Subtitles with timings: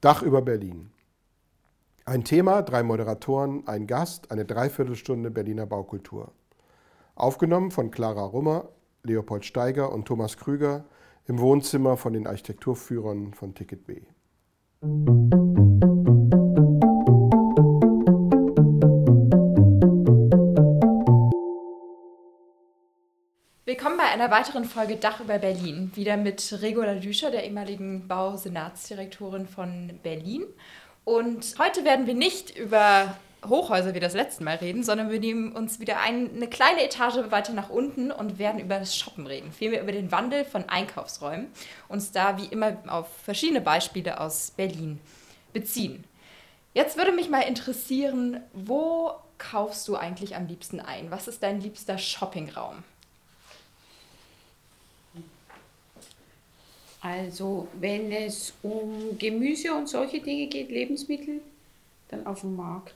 [0.00, 0.90] Dach über Berlin.
[2.04, 6.30] Ein Thema, drei Moderatoren, ein Gast, eine Dreiviertelstunde Berliner Baukultur.
[7.16, 8.68] Aufgenommen von Clara Rummer,
[9.02, 10.84] Leopold Steiger und Thomas Krüger
[11.26, 14.02] im Wohnzimmer von den Architekturführern von Ticket B.
[24.20, 25.92] einer weiteren Folge Dach über Berlin.
[25.94, 30.42] Wieder mit Regula Düscher, der ehemaligen Bausenatsdirektorin von Berlin.
[31.04, 33.14] Und heute werden wir nicht über
[33.46, 37.30] Hochhäuser wie das letzte Mal reden, sondern wir nehmen uns wieder ein, eine kleine Etage
[37.30, 39.52] weiter nach unten und werden über das Shoppen reden.
[39.52, 41.46] Vielmehr über den Wandel von Einkaufsräumen.
[41.86, 44.98] Uns da wie immer auf verschiedene Beispiele aus Berlin
[45.52, 46.02] beziehen.
[46.74, 51.12] Jetzt würde mich mal interessieren, wo kaufst du eigentlich am liebsten ein?
[51.12, 52.82] Was ist dein liebster Shoppingraum?
[57.00, 61.40] Also, wenn es um Gemüse und solche Dinge geht, Lebensmittel,
[62.08, 62.94] dann auf dem Markt.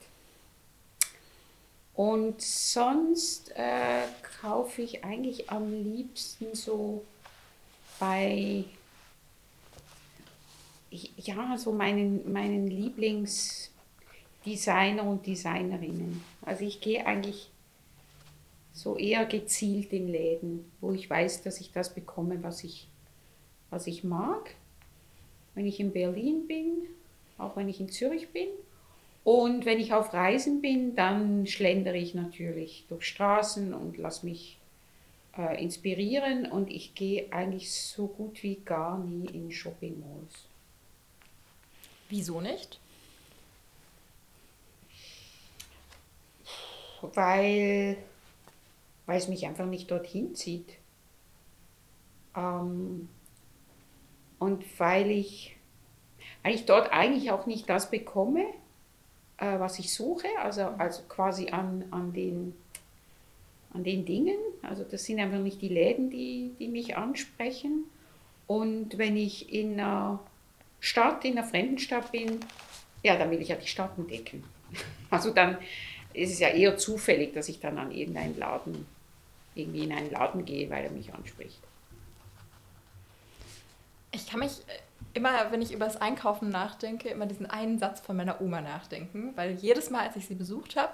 [1.94, 4.02] Und sonst äh,
[4.40, 7.04] kaufe ich eigentlich am liebsten so
[8.00, 8.64] bei,
[10.90, 16.24] ja, so meinen, meinen Lieblingsdesigner und Designerinnen.
[16.40, 17.50] Also ich gehe eigentlich
[18.72, 22.88] so eher gezielt in Läden, wo ich weiß, dass ich das bekomme, was ich
[23.72, 24.54] was ich mag,
[25.54, 26.82] wenn ich in Berlin bin,
[27.38, 28.48] auch wenn ich in Zürich bin.
[29.24, 34.58] Und wenn ich auf Reisen bin, dann schlendere ich natürlich durch Straßen und lasse mich
[35.38, 40.44] äh, inspirieren und ich gehe eigentlich so gut wie gar nie in Shopping Malls.
[42.10, 42.78] Wieso nicht?
[47.00, 47.96] Weil,
[49.06, 50.74] weil es mich einfach nicht dorthin zieht.
[52.36, 53.08] Ähm,
[54.42, 55.54] und weil ich,
[56.42, 58.44] weil ich dort eigentlich auch nicht das bekomme,
[59.38, 62.52] äh, was ich suche, also, also quasi an, an, den,
[63.72, 64.38] an den Dingen.
[64.62, 67.84] Also das sind einfach nicht die Läden, die, die mich ansprechen.
[68.48, 70.18] Und wenn ich in einer
[70.80, 72.40] Stadt, in einer fremden Stadt bin,
[73.04, 74.42] ja, dann will ich ja die Stadt entdecken.
[75.08, 75.58] Also dann
[76.14, 78.86] ist es ja eher zufällig, dass ich dann an irgendeinen Laden,
[79.54, 81.60] irgendwie in einen Laden gehe, weil er mich anspricht.
[84.12, 84.78] Ich kann mich äh,
[85.14, 89.32] immer, wenn ich über das Einkaufen nachdenke, immer diesen einen Satz von meiner Oma nachdenken,
[89.36, 90.92] weil jedes Mal, als ich sie besucht habe,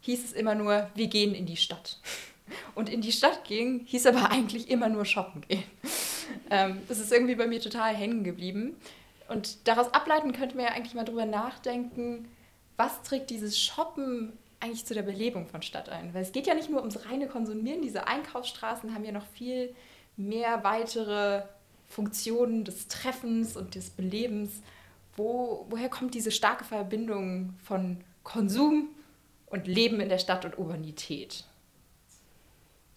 [0.00, 1.98] hieß es immer nur, wir gehen in die Stadt.
[2.74, 5.64] Und in die Stadt gehen hieß aber eigentlich immer nur shoppen gehen.
[6.50, 8.76] Ähm, das ist irgendwie bei mir total hängen geblieben.
[9.28, 12.28] Und daraus ableiten könnte man ja eigentlich mal drüber nachdenken,
[12.76, 16.12] was trägt dieses Shoppen eigentlich zu der Belebung von Stadt ein?
[16.14, 19.74] Weil es geht ja nicht nur ums reine Konsumieren, diese Einkaufsstraßen haben ja noch viel
[20.16, 21.42] mehr weitere
[21.88, 24.50] Funktionen des Treffens und des Belebens.
[25.16, 28.88] Wo, woher kommt diese starke Verbindung von Konsum
[29.46, 31.44] und Leben in der Stadt und Urbanität?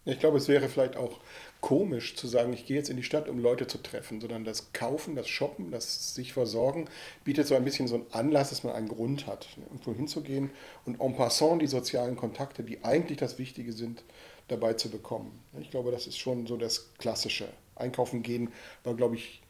[0.05, 1.19] Ich glaube, es wäre vielleicht auch
[1.61, 4.73] komisch zu sagen, ich gehe jetzt in die Stadt, um Leute zu treffen, sondern das
[4.73, 6.85] Kaufen, das Shoppen, das sich versorgen,
[7.23, 10.51] bietet so ein bisschen so einen Anlass, dass man einen Grund hat, irgendwo hinzugehen
[10.85, 14.03] und en passant die sozialen Kontakte, die eigentlich das Wichtige sind,
[14.47, 15.39] dabei zu bekommen.
[15.59, 17.47] Ich glaube, das ist schon so das Klassische
[17.79, 18.49] einkaufen gehen,
[18.83, 19.41] war, glaube ich,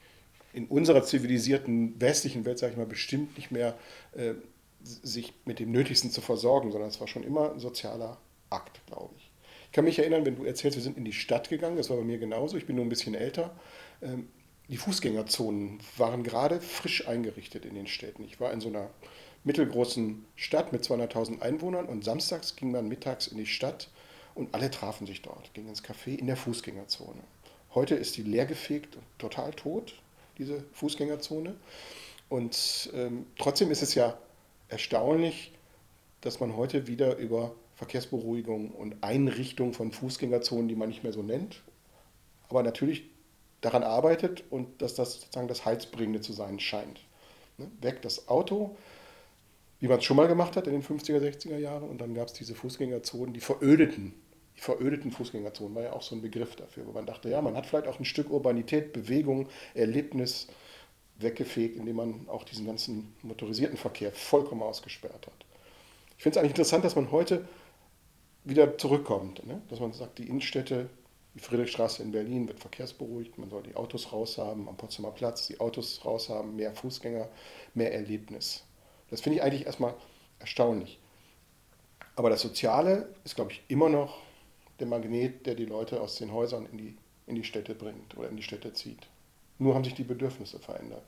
[0.53, 3.77] in unserer zivilisierten westlichen Welt, sage ich mal, bestimmt nicht mehr
[4.15, 4.33] äh,
[4.83, 8.17] sich mit dem Nötigsten zu versorgen, sondern es war schon immer ein sozialer
[8.49, 9.29] Akt, glaube ich.
[9.65, 11.97] Ich kann mich erinnern, wenn du erzählst, wir sind in die Stadt gegangen, das war
[11.97, 13.55] bei mir genauso, ich bin nur ein bisschen älter.
[14.01, 14.27] Ähm,
[14.67, 18.23] die Fußgängerzonen waren gerade frisch eingerichtet in den Städten.
[18.23, 18.89] Ich war in so einer
[19.43, 23.89] mittelgroßen Stadt mit 200.000 Einwohnern und samstags ging man mittags in die Stadt
[24.35, 27.21] und alle trafen sich dort, gingen ins Café in der Fußgängerzone.
[27.75, 29.93] Heute ist die leergefegt und total tot,
[30.37, 31.55] diese Fußgängerzone.
[32.27, 34.17] Und ähm, trotzdem ist es ja
[34.69, 35.51] erstaunlich,
[36.21, 41.23] dass man heute wieder über Verkehrsberuhigung und Einrichtung von Fußgängerzonen, die man nicht mehr so
[41.23, 41.61] nennt,
[42.49, 43.03] aber natürlich
[43.61, 47.01] daran arbeitet und dass das sozusagen das Heizbringende zu sein scheint.
[47.57, 47.69] Ne?
[47.81, 48.75] Weg das Auto,
[49.79, 52.27] wie man es schon mal gemacht hat in den 50er, 60er Jahren und dann gab
[52.27, 54.13] es diese Fußgängerzonen, die verödeten
[54.59, 57.55] die verödeten Fußgängerzonen war ja auch so ein Begriff dafür, wo man dachte, ja, man
[57.55, 60.47] hat vielleicht auch ein Stück Urbanität, Bewegung, Erlebnis
[61.17, 65.45] weggefegt, indem man auch diesen ganzen motorisierten Verkehr vollkommen ausgesperrt hat.
[66.17, 67.47] Ich finde es eigentlich interessant, dass man heute
[68.43, 69.61] wieder zurückkommt, ne?
[69.69, 70.89] dass man sagt, die Innenstädte,
[71.35, 75.61] die Friedrichstraße in Berlin wird verkehrsberuhigt, man soll die Autos raushaben am Potsdamer Platz, die
[75.61, 77.29] Autos raushaben, mehr Fußgänger,
[77.75, 78.65] mehr Erlebnis.
[79.09, 79.93] Das finde ich eigentlich erstmal
[80.39, 80.99] erstaunlich.
[82.17, 84.28] Aber das Soziale ist, glaube ich, immer noch
[84.79, 86.95] der Magnet, der die Leute aus den Häusern in die,
[87.27, 89.07] in die Städte bringt oder in die Städte zieht.
[89.57, 91.03] Nur haben sich die Bedürfnisse verändert.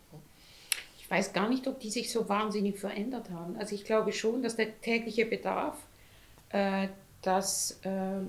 [0.99, 3.57] Ich weiß gar nicht, ob die sich so wahnsinnig verändert haben.
[3.57, 5.77] Also ich glaube schon, dass der tägliche Bedarf,
[6.49, 6.87] äh,
[7.21, 8.21] das äh,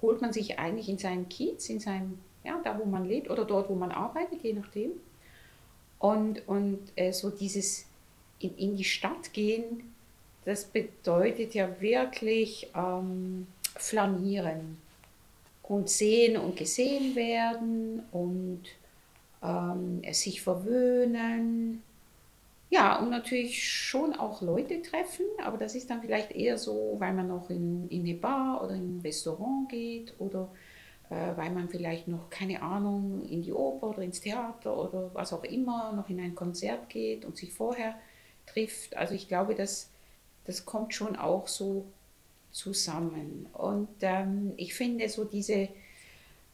[0.00, 3.44] holt man sich eigentlich in seinem Kiez, in seinem, ja, da wo man lebt oder
[3.44, 4.90] dort, wo man arbeitet, je nachdem.
[5.98, 7.86] Und, und äh, so dieses
[8.40, 9.94] in, in die Stadt gehen,
[10.44, 13.46] das bedeutet ja wirklich ähm,
[13.76, 14.78] flanieren
[15.62, 18.62] und sehen und gesehen werden und
[19.42, 21.82] ähm, sich verwöhnen.
[22.70, 27.12] Ja, und natürlich schon auch Leute treffen, aber das ist dann vielleicht eher so, weil
[27.12, 30.48] man noch in, in eine Bar oder in ein Restaurant geht oder
[31.10, 35.34] äh, weil man vielleicht noch, keine Ahnung, in die Oper oder ins Theater oder was
[35.34, 37.94] auch immer, noch in ein Konzert geht und sich vorher
[38.46, 38.96] trifft.
[38.96, 39.90] Also ich glaube, das,
[40.46, 41.84] das kommt schon auch so
[42.52, 43.46] zusammen.
[43.54, 45.68] Und ähm, ich finde so diese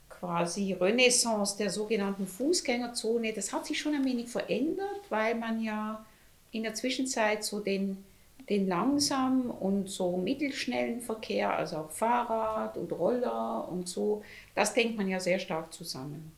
[0.08, 6.04] quasi Renaissance der sogenannten Fußgängerzone, das hat sich schon ein wenig verändert, weil man ja
[6.50, 8.04] in der Zwischenzeit so den,
[8.48, 14.22] den langsamen und so mittelschnellen Verkehr, also auch Fahrrad und Roller und so,
[14.54, 16.32] das denkt man ja sehr stark zusammen.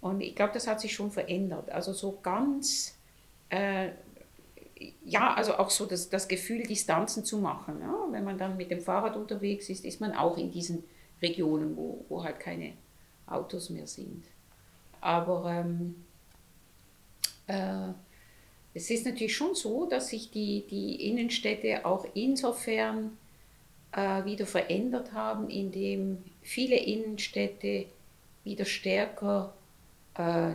[0.00, 1.70] Und ich glaube, das hat sich schon verändert.
[1.70, 2.96] Also so ganz,
[3.48, 3.88] äh,
[5.04, 7.80] ja, also auch so das, das Gefühl, Distanzen zu machen.
[7.80, 7.94] Ja?
[8.10, 10.84] Wenn man dann mit dem Fahrrad unterwegs ist, ist man auch in diesen
[11.22, 12.72] Regionen, wo, wo halt keine
[13.26, 14.24] Autos mehr sind.
[15.00, 16.04] Aber ähm,
[17.46, 17.92] äh,
[18.74, 23.16] es ist natürlich schon so, dass sich die, die Innenstädte auch insofern
[23.92, 27.86] äh, wieder verändert haben, indem viele Innenstädte
[28.44, 29.54] wieder stärker
[30.14, 30.52] äh,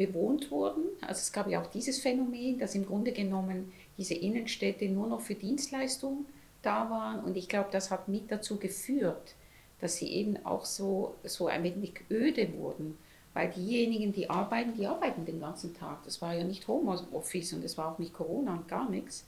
[0.00, 0.84] bewohnt wurden.
[1.02, 5.20] Also es gab ja auch dieses Phänomen, dass im Grunde genommen diese Innenstädte nur noch
[5.20, 6.24] für Dienstleistungen
[6.62, 7.22] da waren.
[7.22, 9.34] Und ich glaube, das hat mit dazu geführt,
[9.78, 12.96] dass sie eben auch so, so ein wenig öde wurden.
[13.34, 16.02] Weil diejenigen, die arbeiten, die arbeiten den ganzen Tag.
[16.04, 19.26] Das war ja nicht Homeoffice und es war auch nicht Corona und gar nichts.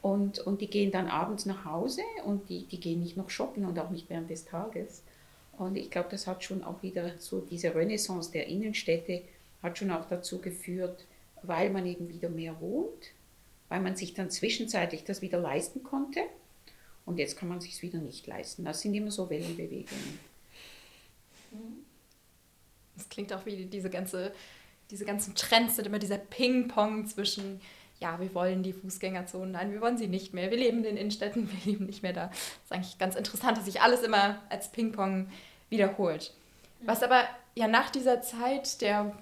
[0.00, 3.66] Und, und die gehen dann abends nach Hause und die, die gehen nicht noch shoppen
[3.66, 5.02] und auch nicht während des Tages.
[5.58, 9.22] Und ich glaube, das hat schon auch wieder so diese Renaissance der Innenstädte
[9.62, 11.06] hat schon auch dazu geführt,
[11.42, 13.12] weil man eben wieder mehr wohnt,
[13.68, 16.20] weil man sich dann zwischenzeitlich das wieder leisten konnte
[17.04, 18.64] und jetzt kann man sich es wieder nicht leisten.
[18.64, 20.18] Das sind immer so Wellenbewegungen.
[22.96, 24.32] Das klingt auch wie diese, ganze,
[24.90, 27.60] diese ganzen Trends sind immer dieser Ping-Pong zwischen,
[28.00, 30.96] ja, wir wollen die Fußgängerzonen, nein, wir wollen sie nicht mehr, wir leben in den
[30.96, 32.28] Innenstädten, wir leben nicht mehr da.
[32.28, 35.30] Das ist eigentlich ganz interessant, dass sich alles immer als Ping-Pong
[35.70, 36.34] wiederholt.
[36.80, 37.24] Was aber
[37.54, 39.16] ja nach dieser Zeit der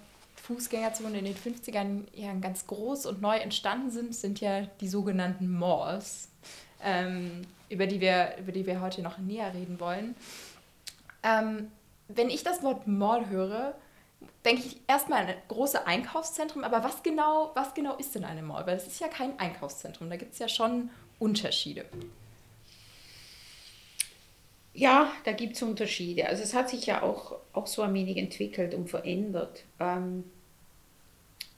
[0.46, 5.48] Fußgängerzonen in den 50ern ja ganz groß und neu entstanden sind, sind ja die sogenannten
[5.48, 6.28] Malls.
[6.82, 10.14] Ähm, über die wir, über die wir heute noch näher reden wollen.
[11.22, 11.70] Ähm,
[12.08, 13.74] wenn ich das Wort Mall höre,
[14.44, 18.66] denke ich erstmal an große Einkaufszentrum, aber was genau, was genau ist denn eine Mall?
[18.66, 21.86] Weil es ist ja kein Einkaufszentrum, da gibt es ja schon Unterschiede.
[24.74, 26.26] Ja, da gibt es Unterschiede.
[26.26, 29.64] Also es hat sich ja auch, auch so ein wenig entwickelt und verändert.
[29.78, 30.24] Ähm,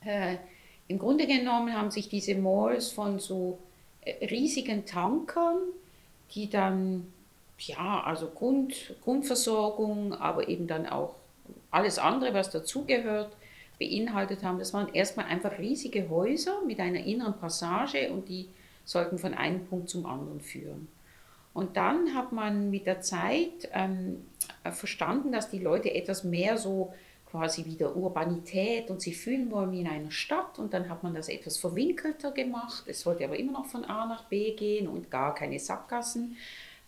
[0.07, 0.39] äh,
[0.89, 3.59] Im Grunde genommen haben sich diese Malls von so
[4.03, 5.59] äh, riesigen Tankern
[6.35, 7.13] die dann,
[7.59, 11.15] ja, also Grund, Grundversorgung, aber eben dann auch
[11.71, 13.35] alles andere, was dazugehört,
[13.79, 14.59] beinhaltet haben.
[14.59, 18.49] Das waren erstmal einfach riesige Häuser mit einer inneren Passage und die
[18.85, 20.89] sollten von einem Punkt zum anderen führen.
[21.53, 24.25] Und dann hat man mit der Zeit ähm,
[24.71, 26.93] verstanden, dass die Leute etwas mehr so
[27.37, 31.15] quasi wieder Urbanität und sie fühlen wollen wie in einer Stadt und dann hat man
[31.15, 32.85] das etwas verwinkelter gemacht.
[32.87, 36.37] Es sollte aber immer noch von A nach B gehen und gar keine Sackgassen,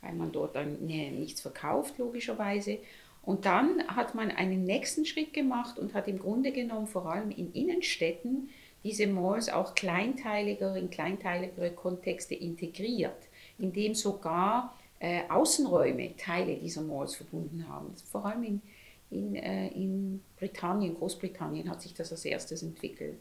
[0.01, 2.79] weil man dort dann nichts verkauft, logischerweise.
[3.23, 7.31] Und dann hat man einen nächsten Schritt gemacht und hat im Grunde genommen vor allem
[7.31, 8.49] in Innenstädten
[8.85, 13.29] diese Malls auch kleinteiliger in kleinteiligere Kontexte integriert,
[13.59, 17.93] indem sogar äh, Außenräume Teile dieser Malls verbunden haben.
[18.11, 18.63] Vor allem in
[19.11, 23.19] in, äh, in Britannien, Großbritannien hat sich das als erstes entwickelt.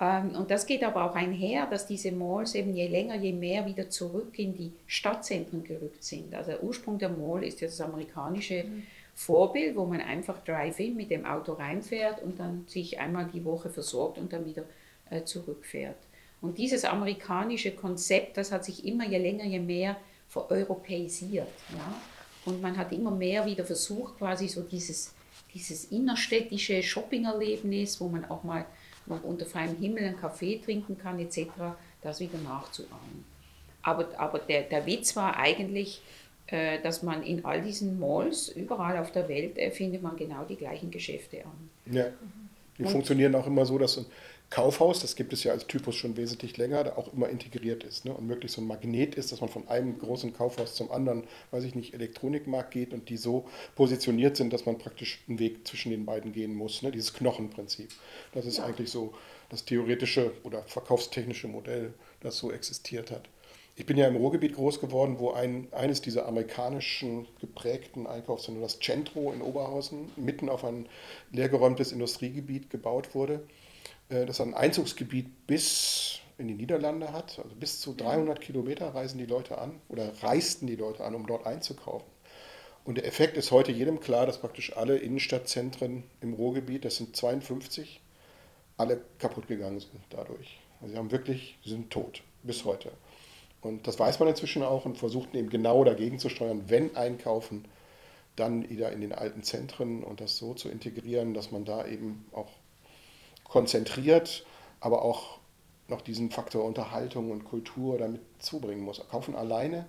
[0.00, 3.66] Ähm, und das geht aber auch einher, dass diese Malls eben je länger, je mehr
[3.66, 6.34] wieder zurück in die Stadtzentren gerückt sind.
[6.34, 8.82] Also der Ursprung der Mall ist ja das amerikanische mhm.
[9.14, 13.68] Vorbild, wo man einfach Drive-In mit dem Auto reinfährt und dann sich einmal die Woche
[13.68, 14.64] versorgt und dann wieder
[15.10, 15.98] äh, zurückfährt.
[16.40, 19.96] Und dieses amerikanische Konzept, das hat sich immer je länger, je mehr
[20.28, 21.48] vereuropäisiert.
[21.76, 21.94] Ja?
[22.44, 25.12] Und man hat immer mehr wieder versucht, quasi so dieses,
[25.52, 28.64] dieses innerstädtische Shopping-Erlebnis, wo man auch mal
[29.06, 31.48] noch unter freiem Himmel einen Kaffee trinken kann, etc.,
[32.02, 33.24] das wieder nachzuahmen.
[33.82, 36.02] Aber, aber der, der Witz war eigentlich,
[36.46, 40.44] äh, dass man in all diesen Malls, überall auf der Welt, äh, findet man genau
[40.44, 41.94] die gleichen Geschäfte an.
[41.94, 42.06] Ja,
[42.78, 44.04] die Und funktionieren auch immer so, dass
[44.50, 48.04] Kaufhaus, das gibt es ja als Typus schon wesentlich länger, da auch immer integriert ist
[48.04, 48.12] ne?
[48.12, 51.62] und möglichst so ein Magnet ist, dass man von einem großen Kaufhaus zum anderen, weiß
[51.62, 55.90] ich nicht, Elektronikmarkt geht und die so positioniert sind, dass man praktisch einen Weg zwischen
[55.90, 56.82] den beiden gehen muss.
[56.82, 56.90] Ne?
[56.90, 57.90] Dieses Knochenprinzip.
[58.32, 58.64] Das ist ja.
[58.64, 59.14] eigentlich so
[59.50, 63.28] das theoretische oder verkaufstechnische Modell, das so existiert hat.
[63.76, 68.80] Ich bin ja im Ruhrgebiet groß geworden, wo ein, eines dieser amerikanischen geprägten Einkaufszentren, das
[68.80, 70.86] Centro in Oberhausen, mitten auf ein
[71.30, 73.44] leergeräumtes Industriegebiet gebaut wurde
[74.10, 77.38] das ein Einzugsgebiet bis in die Niederlande hat.
[77.38, 81.26] Also bis zu 300 Kilometer reisen die Leute an oder reisten die Leute an, um
[81.26, 82.08] dort einzukaufen.
[82.84, 87.14] Und der Effekt ist heute jedem klar, dass praktisch alle Innenstadtzentren im Ruhrgebiet, das sind
[87.14, 88.00] 52,
[88.78, 90.58] alle kaputt gegangen sind dadurch.
[90.80, 92.90] Also sie haben wirklich, sie sind tot bis heute.
[93.60, 97.66] Und das weiß man inzwischen auch und versucht eben genau dagegen zu steuern, wenn einkaufen,
[98.36, 102.24] dann wieder in den alten Zentren und das so zu integrieren, dass man da eben
[102.32, 102.48] auch
[103.50, 104.46] konzentriert,
[104.80, 105.38] aber auch
[105.88, 109.02] noch diesen Faktor Unterhaltung und Kultur damit zubringen muss.
[109.10, 109.86] Kaufen alleine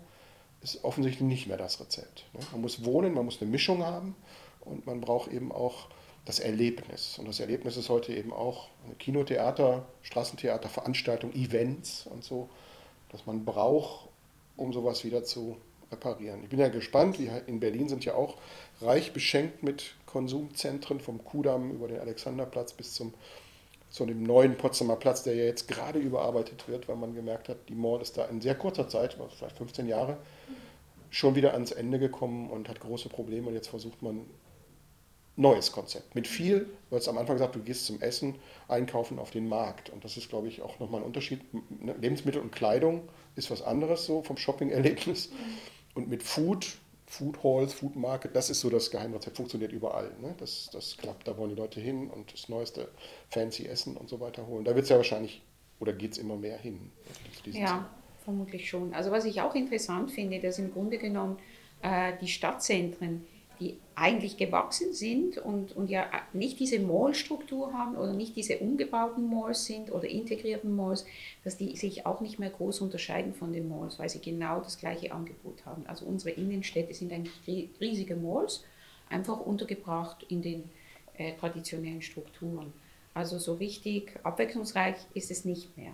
[0.62, 2.26] ist offensichtlich nicht mehr das Rezept.
[2.34, 2.40] Ne?
[2.52, 4.16] Man muss wohnen, man muss eine Mischung haben
[4.62, 5.88] und man braucht eben auch
[6.26, 7.18] das Erlebnis.
[7.18, 8.68] Und das Erlebnis ist heute eben auch
[9.00, 12.50] Kinotheater, Straßentheater, Veranstaltungen, Events und so,
[13.10, 14.10] dass man braucht,
[14.58, 15.58] um sowas wieder zu
[15.92, 16.44] reparieren.
[16.44, 18.38] Ich bin ja gespannt, wie in Berlin sind ja auch
[18.82, 23.14] reich beschenkt mit Konsumzentren, vom Kudamm über den Alexanderplatz bis zum
[23.92, 27.58] zu dem neuen Potsdamer Platz, der ja jetzt gerade überarbeitet wird, weil man gemerkt hat,
[27.68, 30.18] die Mall ist da in sehr kurzer Zeit, vielleicht 15 Jahre,
[31.10, 33.50] schon wieder ans Ende gekommen und hat große Probleme.
[33.50, 34.26] Und jetzt versucht man
[35.36, 36.16] neues Konzept.
[36.16, 38.36] Mit viel, du hast am Anfang gesagt, du gehst zum Essen,
[38.70, 39.90] einkaufen auf den Markt.
[39.90, 41.42] Und das ist, glaube ich, auch nochmal ein Unterschied.
[42.00, 45.32] Lebensmittel und Kleidung ist was anderes so vom Shopping-Erlebnis.
[45.96, 46.78] Und mit Food
[47.12, 50.12] Food Halls, Food Market, das ist so das Geheimrezept, funktioniert überall.
[50.22, 50.34] Ne?
[50.38, 52.88] Das, das klappt, da wollen die Leute hin und das neueste
[53.30, 54.64] fancy Essen und so weiter holen.
[54.64, 55.42] Da wird es ja wahrscheinlich,
[55.82, 56.90] oder geht es immer mehr hin?
[57.48, 57.80] Ja, Zeit.
[58.24, 58.94] vermutlich schon.
[58.94, 61.38] Also was ich auch interessant finde, dass im Grunde genommen
[61.82, 63.28] äh, die Stadtzentren
[63.62, 69.30] die eigentlich gewachsen sind und, und ja nicht diese Mall-Struktur haben oder nicht diese umgebauten
[69.30, 71.06] Malls sind oder integrierten Malls,
[71.44, 74.80] dass die sich auch nicht mehr groß unterscheiden von den Malls, weil sie genau das
[74.80, 75.86] gleiche Angebot haben.
[75.86, 78.64] Also unsere Innenstädte sind eigentlich riesige Malls,
[79.10, 80.64] einfach untergebracht in den
[81.18, 82.74] äh, traditionellen Strukturen.
[83.14, 85.94] Also so richtig abwechslungsreich ist es nicht mehr.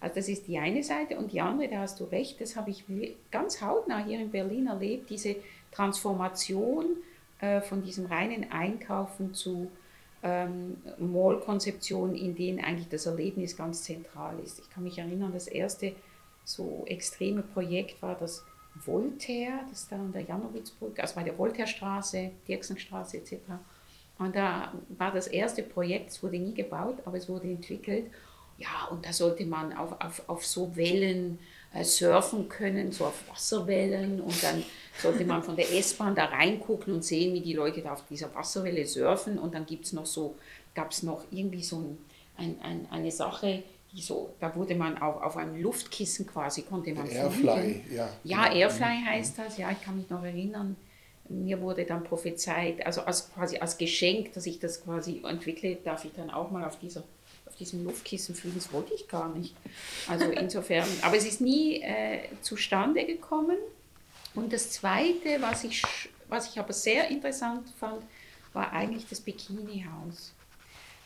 [0.00, 2.70] Also das ist die eine Seite und die andere, da hast du recht, das habe
[2.70, 2.84] ich
[3.30, 5.36] ganz hautnah hier in Berlin erlebt, diese
[5.76, 6.96] Transformation
[7.40, 9.70] äh, von diesem reinen Einkaufen zu
[10.22, 14.58] ähm, Mall-Konzeptionen, in denen eigentlich das Erlebnis ganz zentral ist.
[14.58, 15.92] Ich kann mich erinnern, das erste
[16.44, 18.44] so extreme Projekt war das
[18.84, 23.36] Voltaire, das da an der Janowitzbrücke, also bei der Voltaire-Straße, Dirksenstraße etc.
[24.18, 28.06] Und da war das erste Projekt, es wurde nie gebaut, aber es wurde entwickelt.
[28.58, 31.38] Ja, und da sollte man auf, auf, auf so Wellen
[31.74, 34.20] äh, surfen können, so auf Wasserwellen.
[34.20, 34.62] Und dann
[35.02, 38.34] sollte man von der S-Bahn da reingucken und sehen, wie die Leute da auf dieser
[38.34, 39.38] Wasserwelle surfen.
[39.38, 40.36] Und dann gibt es noch so,
[40.74, 41.98] gab es noch irgendwie so ein,
[42.36, 43.62] ein, ein, eine Sache,
[43.92, 48.08] die so, da wurde man auf, auf einem Luftkissen quasi, konnte man Airfly, ja.
[48.24, 48.56] Ja, genau.
[48.56, 50.76] Airfly heißt das, ja, ich kann mich noch erinnern.
[51.28, 56.04] Mir wurde dann prophezeit, also als, quasi als Geschenk, dass ich das quasi entwickle, darf
[56.04, 57.02] ich dann auch mal auf dieser
[57.46, 59.54] auf diesem Luftkissen fliegen, das wollte ich gar nicht.
[60.08, 63.56] Also insofern, aber es ist nie äh, zustande gekommen.
[64.36, 65.82] Und das Zweite, was ich,
[66.28, 68.02] was ich aber sehr interessant fand,
[68.52, 70.32] war eigentlich das Bikini-Haus.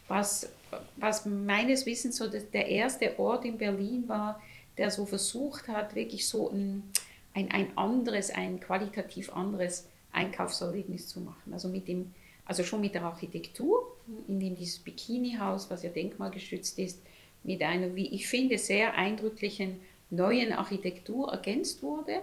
[0.09, 0.51] Was,
[0.97, 4.43] was meines Wissens so der erste Ort in Berlin war,
[4.77, 6.83] der so versucht hat, wirklich so ein,
[7.35, 11.53] ein, ein anderes, ein qualitativ anderes Einkaufserlebnis zu machen.
[11.53, 12.13] Also mit dem
[12.51, 13.97] also schon mit der Architektur,
[14.27, 17.01] in dem dieses Bikini-Haus, was ja denkmalgeschützt ist,
[17.45, 19.79] mit einer, wie ich finde, sehr eindrücklichen
[20.11, 22.23] neuen Architektur ergänzt wurde.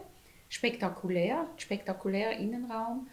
[0.49, 3.07] Spektakulär, spektakulärer Innenraum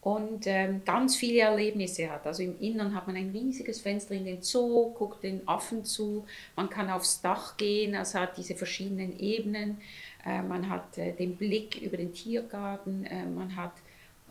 [0.00, 2.26] und ähm, ganz viele Erlebnisse hat.
[2.26, 6.24] Also im Innern hat man ein riesiges Fenster in den Zoo, guckt den Affen zu,
[6.56, 9.78] man kann aufs Dach gehen, also hat diese verschiedenen Ebenen,
[10.24, 13.72] äh, man hat äh, den Blick über den Tiergarten, äh, man hat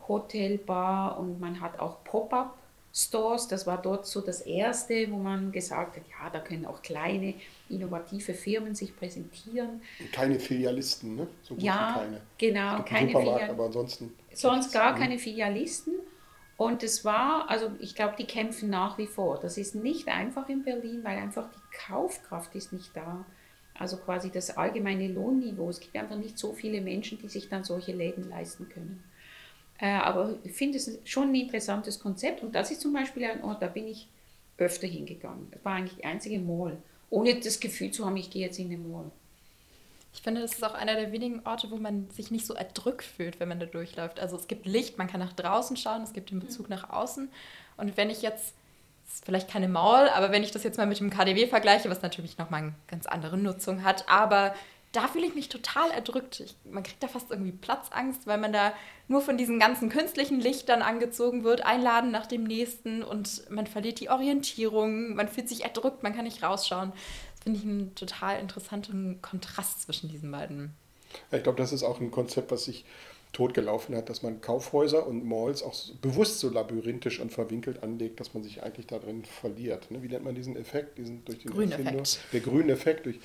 [0.08, 2.58] Hotel, Bar und man hat auch Pop-up.
[2.98, 6.82] Stores, das war dort so das erste, wo man gesagt hat, ja, da können auch
[6.82, 7.36] kleine,
[7.70, 9.82] innovative Firmen sich präsentieren.
[10.00, 11.28] Und keine Filialisten, ne?
[11.44, 12.22] So gut ja, keine.
[12.40, 13.50] genau, keine Filialisten.
[13.52, 14.14] aber ansonsten.
[14.34, 15.94] Sonst gar keine Filialisten.
[16.58, 19.40] Und es war, also ich glaube, die kämpfen nach wie vor.
[19.40, 23.26] Das ist nicht einfach in Berlin, weil einfach die Kaufkraft ist nicht da.
[23.76, 25.70] Also quasi das allgemeine Lohnniveau.
[25.70, 29.04] Es gibt einfach nicht so viele Menschen, die sich dann solche Läden leisten können.
[29.80, 33.44] Äh, aber ich finde es schon ein interessantes Konzept und das ist zum Beispiel ein
[33.44, 34.08] Ort, da bin ich
[34.58, 35.48] öfter hingegangen.
[35.52, 36.78] Das war eigentlich die einzige Mall.
[37.10, 39.12] Ohne das Gefühl zu haben, ich gehe jetzt in eine Mall.
[40.14, 43.04] Ich finde, das ist auch einer der wenigen Orte, wo man sich nicht so erdrückt
[43.04, 44.20] fühlt, wenn man da durchläuft.
[44.20, 47.30] Also es gibt Licht, man kann nach draußen schauen, es gibt den Bezug nach außen.
[47.78, 48.56] Und wenn ich jetzt,
[49.08, 52.02] ist vielleicht keine Mall, aber wenn ich das jetzt mal mit dem KDW vergleiche, was
[52.02, 54.56] natürlich nochmal eine ganz andere Nutzung hat, aber
[54.98, 56.40] da fühle ich mich total erdrückt.
[56.40, 58.74] Ich, man kriegt da fast irgendwie Platzangst, weil man da
[59.08, 64.00] nur von diesen ganzen künstlichen Lichtern angezogen wird, einladen nach dem nächsten und man verliert
[64.00, 66.94] die Orientierung, man fühlt sich erdrückt, man kann nicht rausschauen.
[67.36, 70.74] Das finde ich einen total interessanten Kontrast zwischen diesen beiden.
[71.32, 72.84] Ja, ich glaube, das ist auch ein Konzept, was sich
[73.34, 78.34] totgelaufen hat, dass man Kaufhäuser und Malls auch bewusst so labyrinthisch und verwinkelt anlegt, dass
[78.34, 79.92] man sich eigentlich da drin verliert.
[79.92, 80.02] Ne?
[80.02, 80.98] Wie nennt man diesen Effekt?
[80.98, 82.20] Diesen durch den Grüneffekt.
[82.34, 83.20] Der Grüneffekt durch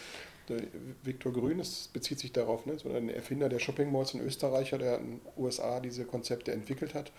[1.02, 4.78] Viktor Grün, das bezieht sich darauf, ne, so ein Erfinder der Shopping Malls, ein Österreicher,
[4.78, 7.12] der in den USA diese Konzepte entwickelt hat.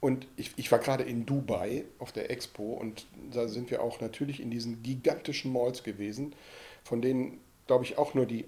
[0.00, 4.00] Und ich, ich war gerade in Dubai auf der Expo und da sind wir auch
[4.00, 6.34] natürlich in diesen gigantischen Malls gewesen,
[6.82, 8.46] von denen, glaube ich, auch nur die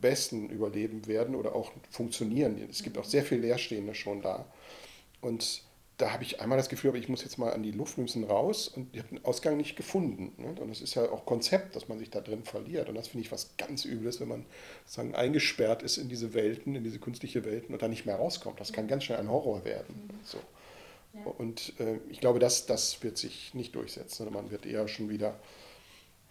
[0.00, 2.56] besten überleben werden oder auch funktionieren.
[2.70, 4.46] Es gibt auch sehr viel Leerstehende schon da.
[5.20, 5.65] Und
[5.98, 8.24] da habe ich einmal das Gefühl, aber ich muss jetzt mal an die Luft, müssen
[8.24, 10.32] raus und ich habe den Ausgang nicht gefunden.
[10.36, 10.48] Ne?
[10.60, 12.90] Und das ist ja auch Konzept, dass man sich da drin verliert.
[12.90, 14.44] Und das finde ich was ganz Übles, wenn man
[14.84, 18.60] sozusagen eingesperrt ist in diese Welten, in diese künstliche Welten und da nicht mehr rauskommt.
[18.60, 20.08] Das kann ganz schnell ein Horror werden.
[20.08, 20.10] Mhm.
[20.22, 20.38] So.
[21.14, 21.30] Ja.
[21.38, 25.08] Und äh, ich glaube, das, das wird sich nicht durchsetzen, sondern man wird eher schon
[25.08, 25.40] wieder,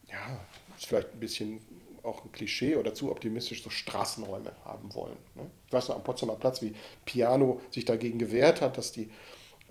[0.07, 0.45] ja,
[0.77, 1.59] ist vielleicht ein bisschen
[2.03, 5.17] auch ein Klischee oder zu optimistisch, so Straßenräume haben wollen.
[5.33, 5.49] Ne?
[5.65, 9.09] Ich weiß noch am Potsdamer Platz, wie Piano sich dagegen gewehrt hat, dass die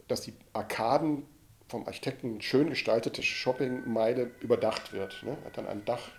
[0.09, 1.25] dass die Arkaden
[1.69, 5.23] vom Architekten schön gestaltete Shoppingmeile überdacht wird.
[5.23, 5.37] Ne?
[5.45, 6.11] Hat dann ein Dach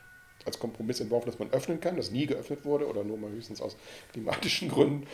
[0.46, 3.62] als Kompromiss entworfen, das man öffnen kann, das nie geöffnet wurde oder nur mal höchstens
[3.62, 3.78] aus
[4.12, 5.08] klimatischen Gründen.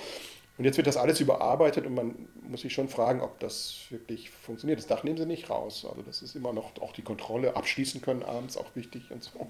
[0.58, 4.30] Und jetzt wird das alles überarbeitet und man muss sich schon fragen, ob das wirklich
[4.30, 4.80] funktioniert.
[4.80, 5.88] Das Dach nehmen sie nicht raus.
[5.90, 9.48] Also das ist immer noch auch die Kontrolle abschließen können abends auch wichtig und so.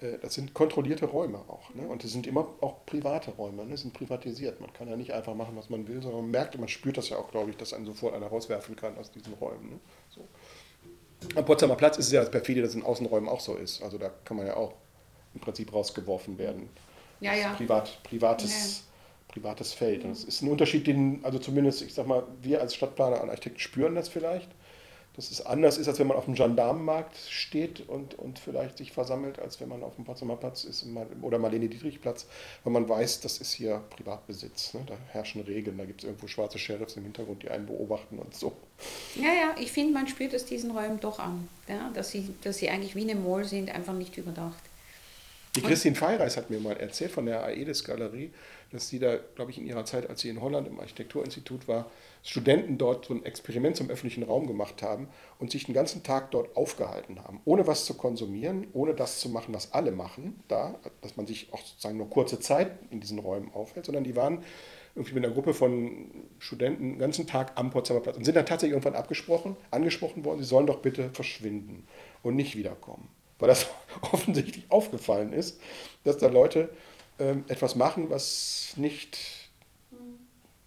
[0.00, 1.74] Äh, das sind kontrollierte Räume auch.
[1.74, 1.86] Ne?
[1.86, 3.76] Und das sind immer auch private Räume, ne?
[3.76, 4.60] sind privatisiert.
[4.60, 7.08] Man kann ja nicht einfach machen, was man will, sondern man merkt, man spürt das
[7.08, 9.70] ja auch, glaube ich, dass einen sofort einer rauswerfen kann aus diesen Räumen.
[9.70, 9.80] Ne?
[10.10, 10.26] So.
[11.36, 13.82] Am Potsdamer Platz ist es ja das perfide, dass es in Außenräumen auch so ist.
[13.82, 14.72] Also da kann man ja auch
[15.34, 16.68] im Prinzip rausgeworfen werden.
[17.20, 17.52] Ja, ja.
[17.52, 19.32] Privat, privates, ja.
[19.32, 20.04] privates Feld.
[20.04, 23.28] Und es ist ein Unterschied, den, also zumindest, ich sag mal, wir als Stadtplaner und
[23.28, 24.48] Architekten spüren das vielleicht
[25.20, 28.90] dass es anders ist, als wenn man auf dem Gendarmenmarkt steht und, und vielleicht sich
[28.90, 30.86] versammelt, als wenn man auf dem Potsdamer Platz ist
[31.20, 32.26] oder Marlene-Dietrich-Platz,
[32.64, 34.72] weil man weiß, das ist hier Privatbesitz.
[34.72, 34.80] Ne?
[34.86, 38.34] Da herrschen Regeln, da gibt es irgendwo schwarze Sheriffs im Hintergrund, die einen beobachten und
[38.34, 38.56] so.
[39.14, 41.90] Ja, ja, ich finde, man spürt es diesen Räumen doch an, ja?
[41.92, 44.62] dass, sie, dass sie eigentlich wie eine Mall sind, einfach nicht überdacht.
[45.54, 48.30] Die Christine Feireis hat mir mal erzählt von der Aedes-Galerie,
[48.70, 51.90] dass sie da, glaube ich, in ihrer Zeit, als sie in Holland im Architekturinstitut war,
[52.22, 56.30] Studenten dort so ein Experiment zum öffentlichen Raum gemacht haben und sich den ganzen Tag
[56.30, 60.78] dort aufgehalten haben, ohne was zu konsumieren, ohne das zu machen, was alle machen, da,
[61.00, 64.42] dass man sich auch sozusagen nur kurze Zeit in diesen Räumen aufhält, sondern die waren
[64.94, 68.46] irgendwie mit einer Gruppe von Studenten den ganzen Tag am Potsdamer Platz und sind dann
[68.46, 71.86] tatsächlich irgendwann abgesprochen, angesprochen worden, sie sollen doch bitte verschwinden
[72.22, 73.08] und nicht wiederkommen.
[73.38, 73.68] Weil das
[74.12, 75.60] offensichtlich aufgefallen ist,
[76.04, 76.70] dass da Leute
[77.20, 79.18] ähm, etwas machen, was nicht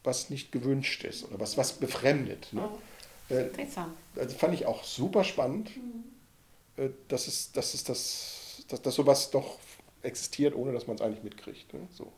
[0.03, 2.51] was nicht gewünscht ist oder was, was befremdet.
[2.51, 2.69] Ne?
[2.69, 3.93] Oh, interessant.
[4.15, 6.93] Also fand ich auch super spannend, mhm.
[7.07, 9.57] dass, es, dass, es das, dass, dass sowas doch
[10.01, 11.73] existiert, ohne dass man es eigentlich mitkriegt.
[11.73, 11.87] Ne?
[11.93, 12.11] So.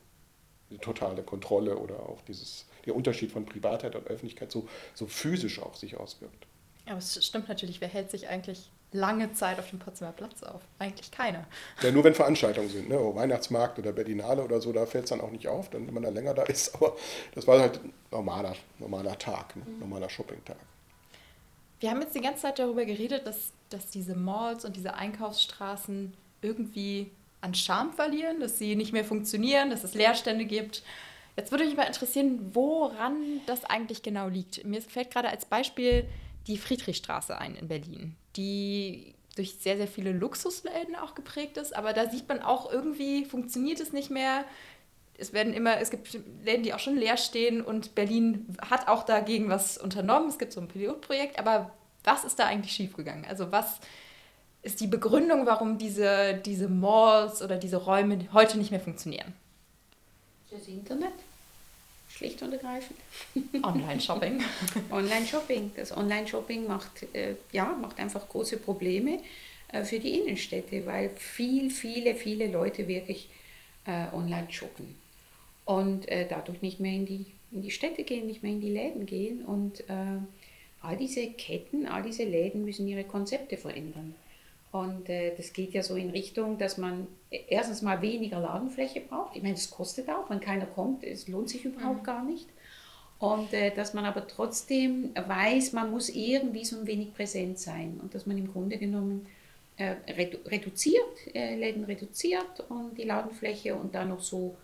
[0.72, 5.62] Die totale Kontrolle oder auch dieses, der Unterschied von Privatheit und Öffentlichkeit so, so physisch
[5.62, 6.48] auch sich auswirkt.
[6.88, 10.62] Aber es stimmt natürlich, wer hält sich eigentlich lange Zeit auf dem Potsdamer Platz auf?
[10.80, 11.46] Eigentlich keiner.
[11.82, 13.00] Ja, nur wenn Veranstaltungen sind, ne?
[13.00, 15.94] Oh, Weihnachtsmarkt oder Berlinale oder so, da fällt es dann auch nicht auf, dann, wenn
[15.94, 16.74] man da länger da ist.
[16.76, 16.96] Aber
[17.34, 19.64] das war halt ein normaler, normaler Tag, ne?
[19.66, 19.80] Mhm.
[19.80, 20.58] normaler Shoppingtag.
[21.80, 26.14] Wir haben jetzt die ganze Zeit darüber geredet, dass, dass diese Malls und diese Einkaufsstraßen
[26.42, 30.84] irgendwie an Charme verlieren, dass sie nicht mehr funktionieren, dass es Leerstände gibt.
[31.38, 34.64] Jetzt würde mich mal interessieren, woran das eigentlich genau liegt.
[34.66, 36.06] Mir fällt gerade als Beispiel
[36.48, 41.76] die Friedrichstraße ein in Berlin, die durch sehr, sehr viele Luxusläden auch geprägt ist.
[41.76, 44.46] Aber da sieht man auch irgendwie, funktioniert es nicht mehr.
[45.18, 49.04] Es werden immer, es gibt Läden, die auch schon leer stehen und Berlin hat auch
[49.04, 50.30] dagegen was unternommen.
[50.30, 51.72] Es gibt so ein Pilotprojekt, aber
[52.04, 53.26] was ist da eigentlich schiefgegangen?
[53.26, 53.80] Also was
[54.62, 59.34] ist die Begründung, warum diese, diese Malls oder diese Räume heute nicht mehr funktionieren?
[60.50, 61.14] Das Internet
[62.16, 62.98] schlicht und ergreifend.
[63.64, 64.42] Online-Shopping.
[64.92, 65.72] Online-Shopping.
[65.76, 69.20] Das Online-Shopping macht, äh, ja, macht einfach große Probleme
[69.72, 73.30] äh, für die Innenstädte, weil viel, viele, viele Leute wirklich
[73.86, 74.96] äh, online shoppen
[75.66, 78.72] und äh, dadurch nicht mehr in die, in die Städte gehen, nicht mehr in die
[78.72, 80.20] Läden gehen und äh,
[80.82, 84.16] all diese Ketten, all diese Läden müssen ihre Konzepte verändern.
[84.76, 89.34] Und äh, das geht ja so in Richtung, dass man erstens mal weniger Ladenfläche braucht.
[89.34, 92.06] Ich meine, das kostet auch, wenn keiner kommt, es lohnt sich überhaupt mhm.
[92.06, 92.50] gar nicht.
[93.18, 98.02] Und äh, dass man aber trotzdem weiß, man muss irgendwie so ein wenig präsent sein
[98.02, 99.28] und dass man im Grunde genommen
[99.78, 104.58] äh, redu reduziert, äh, Läden reduziert und die Ladenfläche und dann noch so,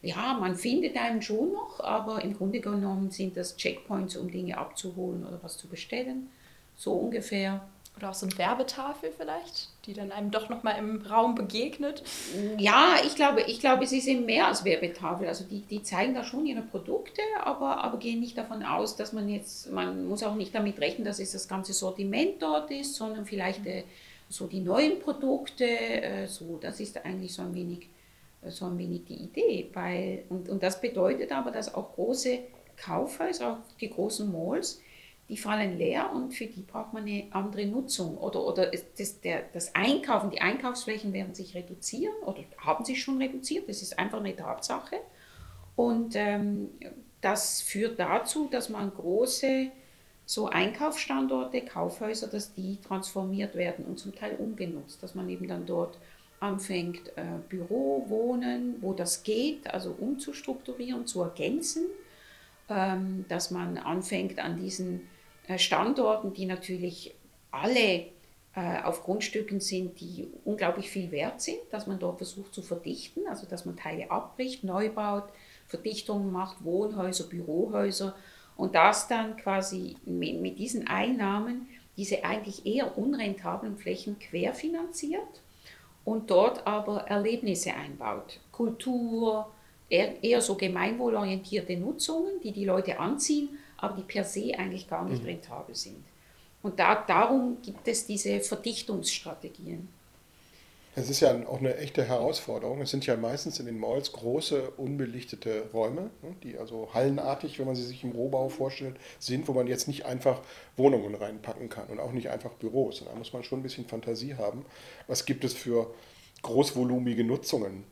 [0.00, 4.56] ja, man findet einen schon noch, aber im Grunde genommen sind das Checkpoints, um Dinge
[4.56, 6.30] abzuholen oder was zu bestellen,
[6.74, 7.68] so ungefähr.
[7.98, 12.04] Oder auch so eine Werbetafel vielleicht, die dann einem doch nochmal im Raum begegnet.
[12.56, 15.26] Ja, ich glaube, ich glaube, sie sind mehr als Werbetafel.
[15.26, 19.12] Also die, die zeigen da schon ihre Produkte, aber, aber gehen nicht davon aus, dass
[19.12, 22.94] man jetzt, man muss auch nicht damit rechnen, dass es das ganze Sortiment dort ist,
[22.94, 23.82] sondern vielleicht äh,
[24.28, 27.88] so die neuen Produkte, äh, so, das ist eigentlich so ein wenig,
[28.42, 29.70] äh, so ein wenig die Idee.
[29.72, 32.38] Weil, und, und das bedeutet aber, dass auch große
[32.76, 34.80] Kaufhäuser, auch die großen Malls,
[35.28, 38.16] die fallen leer und für die braucht man eine andere Nutzung.
[38.16, 43.20] Oder, oder das, der, das Einkaufen, die Einkaufsflächen werden sich reduzieren oder haben sich schon
[43.20, 44.96] reduziert, das ist einfach eine Tatsache.
[45.76, 46.70] Und ähm,
[47.20, 49.70] das führt dazu, dass man große
[50.24, 55.64] so Einkaufsstandorte, Kaufhäuser, dass die transformiert werden und zum Teil umgenutzt, dass man eben dann
[55.64, 55.98] dort
[56.40, 61.86] anfängt, äh, Büro, Wohnen, wo das geht, also umzustrukturieren, zu ergänzen,
[62.68, 65.08] ähm, dass man anfängt an diesen
[65.56, 67.14] Standorten, die natürlich
[67.50, 68.06] alle
[68.54, 73.26] äh, auf Grundstücken sind, die unglaublich viel wert sind, dass man dort versucht zu verdichten,
[73.28, 75.24] also dass man Teile abbricht, neu baut,
[75.66, 78.14] Verdichtungen macht, Wohnhäuser, Bürohäuser
[78.56, 85.42] und das dann quasi mit, diesen Einnahmen diese eigentlich eher unrentablen Flächen querfinanziert
[86.04, 88.40] und dort aber Erlebnisse einbaut.
[88.50, 89.50] Kultur,
[89.88, 95.22] eher so gemeinwohlorientierte Nutzungen, die die Leute anziehen, aber die per se eigentlich gar nicht
[95.22, 95.28] mhm.
[95.28, 96.04] rentabel sind.
[96.62, 99.88] Und da, darum gibt es diese Verdichtungsstrategien.
[100.96, 102.80] Es ist ja auch eine echte Herausforderung.
[102.80, 107.66] Es sind ja meistens in den Malls große, unbelichtete Räume, ne, die also hallenartig, wenn
[107.66, 110.40] man sie sich im Rohbau vorstellt, sind, wo man jetzt nicht einfach
[110.76, 113.04] Wohnungen reinpacken kann und auch nicht einfach Büros.
[113.04, 114.64] Da muss man schon ein bisschen Fantasie haben.
[115.06, 115.94] Was gibt es für
[116.42, 117.84] großvolumige Nutzungen?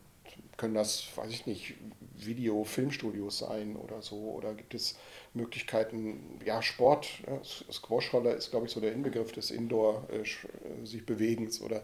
[0.57, 1.75] Können das, weiß ich nicht,
[2.17, 4.17] Video-, Filmstudios sein oder so?
[4.17, 4.97] Oder gibt es
[5.35, 11.01] Möglichkeiten, ja, Sport, ja, Squashroller ist, glaube ich, so der Inbegriff des Indoor äh, äh,
[11.01, 11.61] Bewegens.
[11.61, 11.83] Oder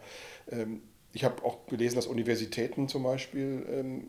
[0.51, 0.83] ähm,
[1.13, 4.09] ich habe auch gelesen, dass Universitäten zum Beispiel ähm,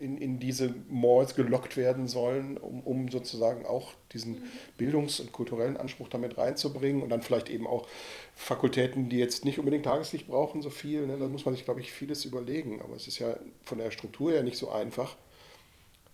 [0.00, 4.42] in, in diese Malls gelockt werden sollen, um, um sozusagen auch diesen mhm.
[4.76, 7.86] Bildungs- und kulturellen Anspruch damit reinzubringen und dann vielleicht eben auch
[8.34, 11.06] Fakultäten, die jetzt nicht unbedingt Tageslicht brauchen, so viel.
[11.06, 11.18] Ne?
[11.18, 12.80] Da muss man sich, glaube ich, vieles überlegen.
[12.82, 15.16] Aber es ist ja von der Struktur her nicht so einfach,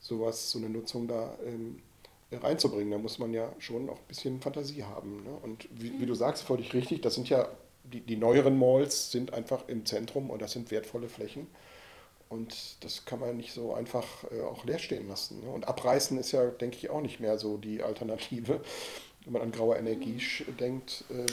[0.01, 1.83] sowas, so eine Nutzung da ähm,
[2.33, 2.91] reinzubringen.
[2.91, 5.23] Da muss man ja schon auch ein bisschen Fantasie haben.
[5.25, 5.39] Ne?
[5.43, 7.49] Und wie, wie, du sagst, völlig richtig, das sind ja,
[7.85, 11.47] die, die neueren Malls sind einfach im Zentrum und das sind wertvolle Flächen.
[12.29, 15.41] Und das kann man nicht so einfach äh, auch leer stehen lassen.
[15.41, 15.51] Ne?
[15.51, 18.61] Und abreißen ist ja, denke ich, auch nicht mehr so die Alternative,
[19.25, 20.21] wenn man an graue Energie
[20.59, 21.05] denkt.
[21.11, 21.27] Äh,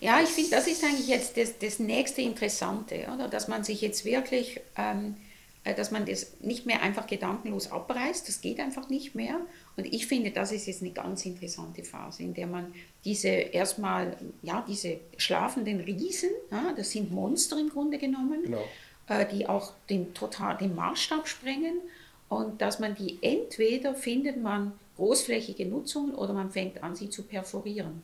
[0.00, 3.28] ja, ich finde, das ist eigentlich jetzt das, das nächste Interessante, oder?
[3.28, 5.16] dass man sich jetzt wirklich, ähm,
[5.64, 9.40] äh, dass man das nicht mehr einfach gedankenlos abreißt, das geht einfach nicht mehr
[9.76, 12.72] und ich finde, das ist jetzt eine ganz interessante Phase, in der man
[13.04, 18.64] diese erstmal, ja, diese schlafenden Riesen, ja, das sind Monster im Grunde genommen, genau.
[19.08, 21.80] Äh, die auch den, total, den Maßstab sprengen
[22.28, 27.22] und dass man die entweder findet man großflächige Nutzungen oder man fängt an, sie zu
[27.22, 28.02] perforieren.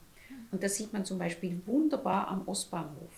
[0.50, 3.12] Und das sieht man zum Beispiel wunderbar am Ostbahnhof.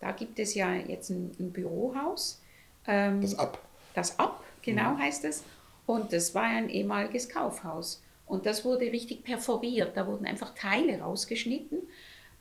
[0.00, 2.42] Da gibt es ja jetzt ein, ein Bürohaus.
[2.86, 3.58] Ähm, das Ab.
[3.94, 4.98] Das Ab, genau mhm.
[4.98, 5.44] heißt es.
[5.86, 8.02] Und das war ein ehemaliges Kaufhaus.
[8.26, 9.96] Und das wurde richtig perforiert.
[9.96, 11.78] Da wurden einfach Teile rausgeschnitten.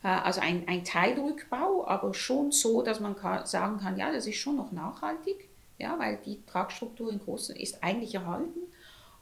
[0.04, 4.38] Äh, also ein, ein Teilrückbau, aber schon so, dass man sagen kann, ja, das ist
[4.38, 8.60] schon noch nachhaltig, ja, weil die Tragstruktur in Großen ist eigentlich erhalten.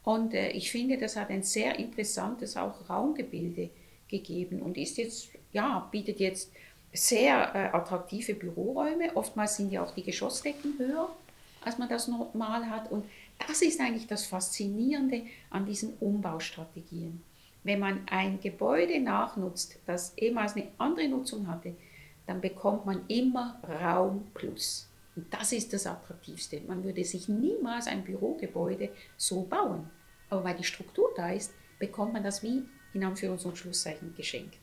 [0.04, 3.70] Und äh, ich finde, das hat ein sehr interessantes auch Raumgebilde
[4.08, 6.52] gegeben und ist jetzt, ja, bietet jetzt
[6.92, 9.16] sehr äh, attraktive Büroräume.
[9.16, 11.10] Oftmals sind ja auch die Geschossdecken höher,
[11.64, 12.92] als man das normal hat.
[12.92, 13.06] Und
[13.48, 17.24] das ist eigentlich das Faszinierende an diesen Umbaustrategien.
[17.64, 21.76] Wenn man ein Gebäude nachnutzt, das ehemals eine andere Nutzung hatte,
[22.26, 24.90] dann bekommt man immer Raum plus.
[25.16, 26.62] Und das ist das Attraktivste.
[26.62, 29.90] Man würde sich niemals ein Bürogebäude so bauen.
[30.30, 34.58] Aber weil die Struktur da ist, bekommt man das wie in Anführungs- und Schlusszeichen geschenkt.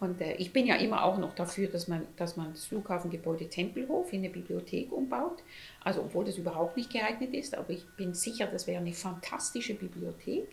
[0.00, 3.48] Und äh, ich bin ja immer auch noch dafür, dass man, dass man das Flughafengebäude
[3.48, 5.42] Tempelhof in eine Bibliothek umbaut.
[5.82, 9.74] Also obwohl das überhaupt nicht geeignet ist, aber ich bin sicher, das wäre eine fantastische
[9.74, 10.48] Bibliothek.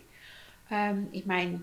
[0.70, 1.62] Ähm, ich meine,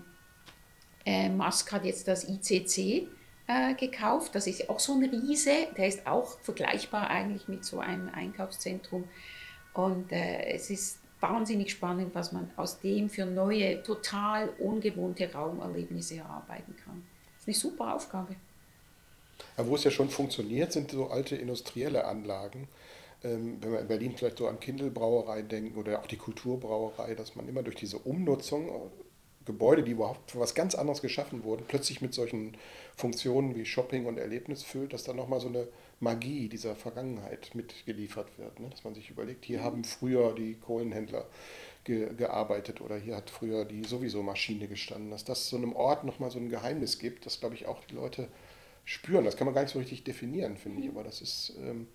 [1.06, 3.08] Äh, Musk hat jetzt das ICC
[3.46, 4.34] äh, gekauft.
[4.34, 5.68] Das ist auch so ein Riese.
[5.76, 9.04] Der ist auch vergleichbar eigentlich mit so einem Einkaufszentrum.
[9.74, 16.16] Und äh, es ist wahnsinnig spannend, was man aus dem für neue, total ungewohnte Raumerlebnisse
[16.16, 17.04] erarbeiten kann.
[17.34, 18.36] Das ist eine super Aufgabe.
[19.56, 22.68] Aber wo es ja schon funktioniert, sind so alte industrielle Anlagen.
[23.24, 27.34] Ähm, wenn wir in Berlin vielleicht so an Kindelbrauerei denken oder auch die Kulturbrauerei, dass
[27.34, 28.90] man immer durch diese Umnutzung
[29.44, 32.56] Gebäude, die überhaupt für was ganz anderes geschaffen wurden, plötzlich mit solchen
[32.96, 35.68] Funktionen wie Shopping und Erlebnis füllt, dass dann nochmal so eine
[36.00, 38.58] Magie dieser Vergangenheit mitgeliefert wird.
[38.58, 38.70] Ne?
[38.70, 41.26] Dass man sich überlegt, hier haben früher die Kohlenhändler
[41.84, 45.10] ge gearbeitet oder hier hat früher die sowieso Maschine gestanden.
[45.10, 47.94] Dass das so einem Ort nochmal so ein Geheimnis gibt, das glaube ich auch die
[47.94, 48.28] Leute
[48.84, 49.24] spüren.
[49.24, 51.52] Das kann man gar nicht so richtig definieren, finde ich, aber das ist...
[51.60, 51.86] Ähm,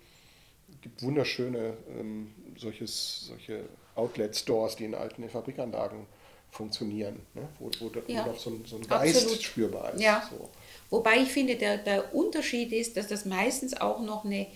[0.80, 6.06] gibt wunderschöne ähm, solches, solche Outlet-Stores, die in alten Fabrikanlagen
[6.50, 7.48] funktionieren, ne?
[7.58, 9.42] wo, wo, ja, wo so, ein, so ein Geist absolut.
[9.42, 10.02] spürbar ist.
[10.02, 10.28] Ja.
[10.30, 10.50] So.
[10.90, 14.46] Wobei ich finde, der, der Unterschied ist, dass das meistens auch noch eine,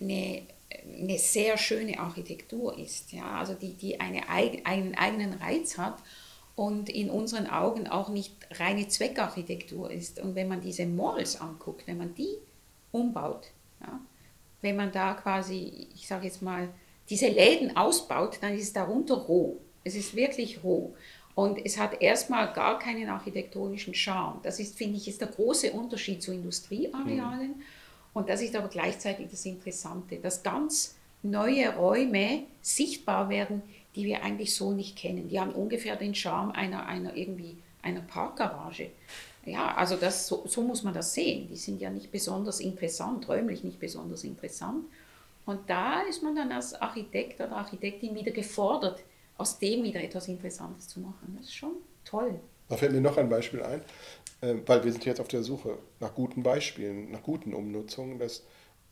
[0.00, 0.42] eine,
[0.98, 3.38] eine sehr schöne Architektur ist, ja?
[3.38, 5.98] also die, die eine, einen eigenen Reiz hat
[6.56, 10.20] und in unseren Augen auch nicht reine Zweckarchitektur ist.
[10.20, 12.36] Und wenn man diese Malls anguckt, wenn man die
[12.92, 13.48] umbaut,
[13.80, 14.00] ja?
[14.62, 16.68] Wenn man da quasi, ich sage jetzt mal,
[17.10, 19.58] diese Läden ausbaut, dann ist es darunter roh.
[19.84, 20.94] Es ist wirklich roh.
[21.34, 24.40] Und es hat erstmal gar keinen architektonischen Charme.
[24.42, 27.48] Das ist, finde ich, ist der große Unterschied zu Industriearealen.
[27.48, 27.62] Mhm.
[28.14, 33.62] Und das ist aber gleichzeitig das Interessante, dass ganz neue Räume sichtbar werden,
[33.96, 35.28] die wir eigentlich so nicht kennen.
[35.28, 38.90] Die haben ungefähr den Charme einer, einer irgendwie einer Parkgarage.
[39.44, 41.48] Ja, also das, so, so muss man das sehen.
[41.48, 44.84] Die sind ja nicht besonders interessant, räumlich nicht besonders interessant.
[45.46, 49.02] Und da ist man dann als Architekt oder Architektin wieder gefordert,
[49.36, 51.34] aus dem wieder etwas Interessantes zu machen.
[51.36, 51.72] Das ist schon
[52.04, 52.38] toll.
[52.68, 53.82] Da fällt mir noch ein Beispiel ein,
[54.40, 58.18] äh, weil wir sind jetzt auf der Suche nach guten Beispielen, nach guten Umnutzungen.
[58.18, 58.44] Das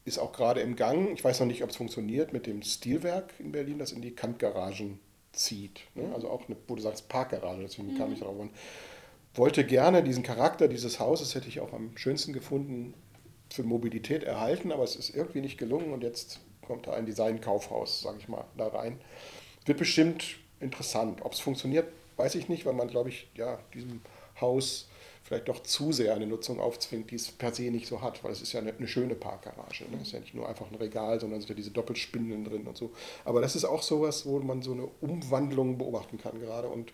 [0.05, 1.13] ist auch gerade im Gang.
[1.13, 4.15] Ich weiß noch nicht, ob es funktioniert mit dem Stilwerk in Berlin, das in die
[4.15, 4.99] Kantgaragen
[5.33, 5.81] zieht.
[5.95, 6.11] Ne?
[6.13, 7.99] Also auch eine, wo du sagst Parkgarage, deswegen mhm.
[7.99, 8.49] kam ich darauf.
[9.35, 12.95] Wollte gerne diesen Charakter dieses Hauses, hätte ich auch am schönsten gefunden,
[13.53, 18.03] für Mobilität erhalten, aber es ist irgendwie nicht gelungen und jetzt kommt da ein Design-Kaufhaus,
[18.03, 19.01] sage ich mal, da rein.
[19.67, 21.23] Wird bestimmt interessant.
[21.23, 24.03] Ob es funktioniert, weiß ich nicht, weil man, glaube ich, ja, diesem
[24.41, 24.89] Haus
[25.23, 28.33] vielleicht doch zu sehr eine Nutzung aufzwingt, die es per se nicht so hat, weil
[28.33, 29.85] es ist ja eine, eine schöne Parkgarage.
[29.85, 29.99] Ne?
[30.01, 32.67] Es ist ja nicht nur einfach ein Regal, sondern es sind ja diese Doppelspindeln drin
[32.67, 32.93] und so.
[33.25, 36.93] Aber das ist auch sowas, wo man so eine Umwandlung beobachten kann gerade und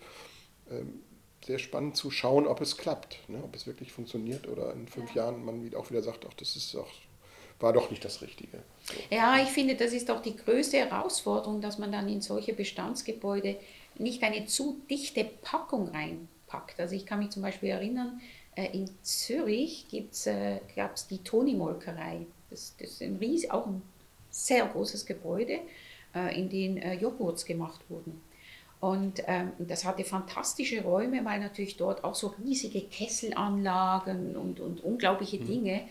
[0.69, 1.01] ähm,
[1.45, 3.41] sehr spannend zu schauen, ob es klappt, ne?
[3.43, 5.23] ob es wirklich funktioniert oder in fünf ja.
[5.23, 6.87] Jahren man auch wieder sagt, ach, das ist auch
[7.59, 8.59] war doch nicht das Richtige.
[8.83, 8.93] So.
[9.09, 13.57] Ja, ich finde, das ist doch die größte Herausforderung, dass man dann in solche Bestandsgebäude
[13.97, 16.79] nicht eine zu dichte Packung reinpackt.
[16.79, 18.21] Also ich kann mich zum Beispiel erinnern,
[18.55, 22.25] äh, in Zürich äh, gab es die Toni-Molkerei.
[22.49, 23.81] Das, das, ist ein ries, auch ein
[24.29, 25.59] sehr großes Gebäude,
[26.13, 28.21] äh, in dem Joghurts gemacht wurden.
[28.79, 34.83] Und ähm, das hatte fantastische Räume, weil natürlich dort auch so riesige Kesselanlagen und, und
[34.83, 35.47] unglaubliche mhm.
[35.47, 35.81] Dinge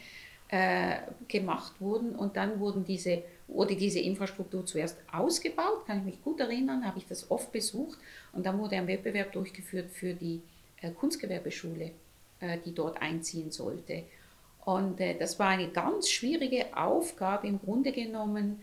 [0.49, 2.14] äh, gemacht wurden.
[2.14, 6.99] Und dann wurden diese, wurde diese Infrastruktur zuerst ausgebaut, kann ich mich gut erinnern, habe
[6.99, 7.99] ich das oft besucht.
[8.33, 10.40] Und dann wurde ein Wettbewerb durchgeführt für die
[10.81, 11.90] äh, Kunstgewerbeschule,
[12.38, 14.05] äh, die dort einziehen sollte.
[14.64, 18.61] Und äh, das war eine ganz schwierige Aufgabe, im Grunde genommen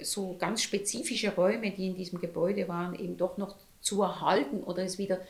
[0.00, 4.84] so ganz spezifische Räume, die in diesem Gebäude waren, eben doch noch zu erhalten oder
[4.84, 5.20] es wieder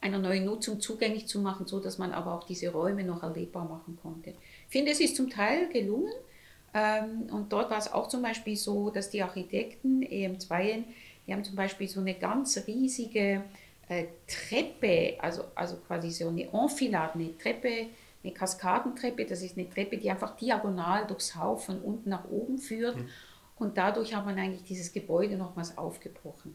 [0.00, 3.68] einer neuen Nutzung zugänglich zu machen, so dass man aber auch diese Räume noch erlebbar
[3.68, 4.34] machen konnte
[4.72, 6.12] finde, es ist zum Teil gelungen.
[6.74, 10.84] Ähm, und dort war es auch zum Beispiel so, dass die Architekten EM2,
[11.26, 13.42] die haben zum Beispiel so eine ganz riesige
[13.88, 17.88] äh, Treppe, also, also quasi so eine Enfilade, eine Treppe,
[18.24, 22.56] eine Kaskadentreppe, das ist eine Treppe, die einfach diagonal durchs Haus von unten nach oben
[22.56, 22.96] führt.
[22.96, 23.08] Mhm.
[23.58, 26.54] Und dadurch hat man eigentlich dieses Gebäude nochmals aufgebrochen.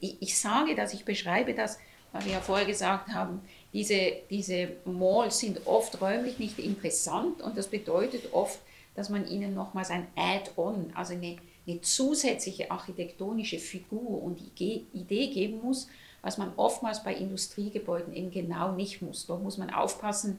[0.00, 1.78] Ich, ich sage das, ich beschreibe das,
[2.12, 3.40] weil wir ja vorher gesagt haben,
[3.72, 8.58] diese, diese Malls sind oft räumlich nicht interessant und das bedeutet oft,
[8.94, 11.36] dass man ihnen nochmals ein Add-on, also eine,
[11.66, 15.88] eine zusätzliche architektonische Figur und Idee geben muss,
[16.22, 19.26] was man oftmals bei Industriegebäuden eben genau nicht muss.
[19.26, 20.38] Da muss man aufpassen,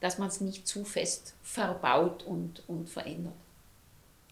[0.00, 3.34] dass man es nicht zu fest verbaut und, und verändert.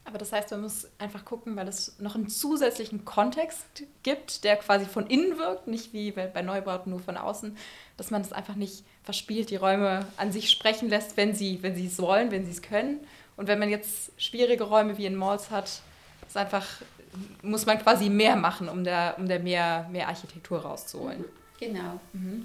[0.08, 3.66] Aber das heißt, man muss einfach gucken, weil es noch einen zusätzlichen Kontext
[4.02, 7.54] gibt, der quasi von innen wirkt, nicht wie bei Neubauten nur von außen,
[7.98, 11.76] dass man das einfach nicht verspielt, die Räume an sich sprechen lässt, wenn sie, wenn
[11.76, 13.00] sie es wollen, wenn sie es können.
[13.36, 15.82] Und wenn man jetzt schwierige Räume wie in Malls hat,
[16.26, 16.64] ist einfach,
[17.42, 21.22] muss man quasi mehr machen, um da, um da mehr, mehr Architektur rauszuholen.
[21.60, 22.00] Genau.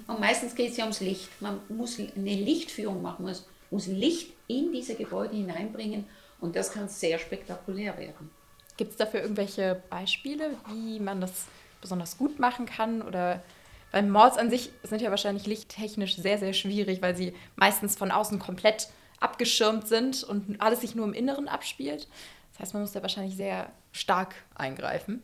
[0.06, 1.30] Und meistens geht es ja ums Licht.
[1.40, 3.34] Man muss eine Lichtführung machen, man
[3.70, 6.04] muss Licht in diese Gebäude hineinbringen
[6.44, 8.30] und das kann sehr spektakulär werden.
[8.76, 11.46] Gibt es dafür irgendwelche Beispiele, wie man das
[11.80, 13.02] besonders gut machen kann?
[13.02, 13.42] Oder
[13.92, 18.10] weil Malls an sich sind ja wahrscheinlich lichttechnisch sehr, sehr schwierig, weil sie meistens von
[18.10, 18.88] außen komplett
[19.20, 22.08] abgeschirmt sind und alles sich nur im Inneren abspielt.
[22.52, 25.22] Das heißt, man muss da wahrscheinlich sehr stark eingreifen.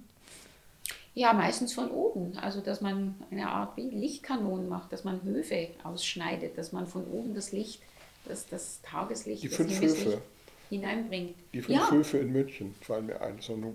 [1.13, 2.39] Ja, meistens von oben.
[2.39, 7.05] Also, dass man eine Art wie Lichtkanonen macht, dass man Höfe ausschneidet, dass man von
[7.05, 7.83] oben das Licht,
[8.27, 10.23] das, das Tageslicht, Die das fünf Himmelslicht Höfe.
[10.71, 11.35] Hineinbringt.
[11.53, 13.37] Die fünf ja, Höfe in München fallen mir ein.
[13.37, 13.75] Das ist so eine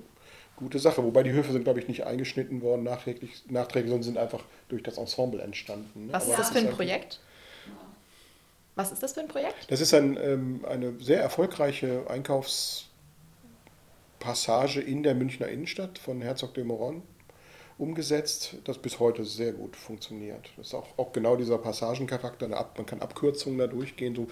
[0.56, 1.04] gute Sache.
[1.04, 4.82] Wobei die Höfe sind, glaube ich, nicht eingeschnitten worden nachträglich, nachträglich sondern sind einfach durch
[4.82, 6.08] das Ensemble entstanden.
[6.08, 6.14] ne?
[6.14, 7.20] Was Aber ist das für ein halt- Projekt?
[8.78, 9.72] Was ist das für ein Projekt?
[9.72, 16.66] Das ist ein, ähm, eine sehr erfolgreiche Einkaufspassage in der Münchner Innenstadt von Herzog de
[16.66, 17.02] Moron
[17.78, 20.50] umgesetzt, das bis heute sehr gut funktioniert.
[20.56, 24.28] Das ist auch, auch genau dieser Passagencharakter, man kann Abkürzungen da durchgehen, so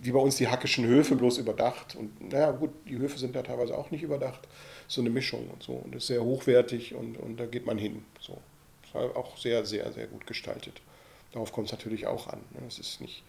[0.00, 1.96] wie bei uns die hackischen Höfe, bloß überdacht.
[1.96, 4.46] Und naja, gut, die Höfe sind da teilweise auch nicht überdacht,
[4.86, 5.72] so eine Mischung und so.
[5.72, 8.04] Und ist sehr hochwertig und, und da geht man hin.
[8.20, 8.38] So.
[8.84, 10.80] Ist halt auch sehr, sehr, sehr gut gestaltet.
[11.32, 12.40] Darauf kommt es natürlich auch an.
[12.52, 12.60] Ne?
[12.68, 13.24] Es ist nicht,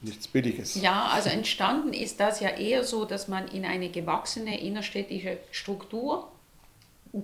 [0.00, 0.76] nichts Billiges.
[0.76, 6.28] Ja, also entstanden ist das ja eher so, dass man in eine gewachsene innerstädtische Struktur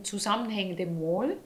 [0.02, 1.36] zusammenhängende Mall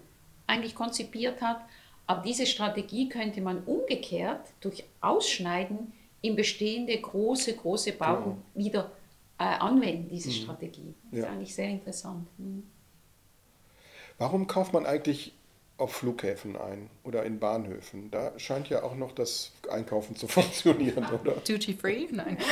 [0.47, 1.61] eigentlich konzipiert hat.
[2.07, 8.91] Aber diese Strategie könnte man umgekehrt durch Ausschneiden in bestehende große, große Bauten wieder
[9.39, 10.95] äh, anwenden, diese Strategie.
[11.11, 11.31] Das ist Ja.
[11.33, 12.27] eigentlich sehr interessant.
[12.39, 12.63] Mhm.
[14.19, 15.33] Warum kauft man eigentlich
[15.77, 18.11] auf Flughäfen ein oder in Bahnhöfen?
[18.11, 21.33] Da scheint ja auch noch das Einkaufen zu funktionieren, oder?
[21.47, 22.07] Duty Free?
[22.11, 22.39] Nein.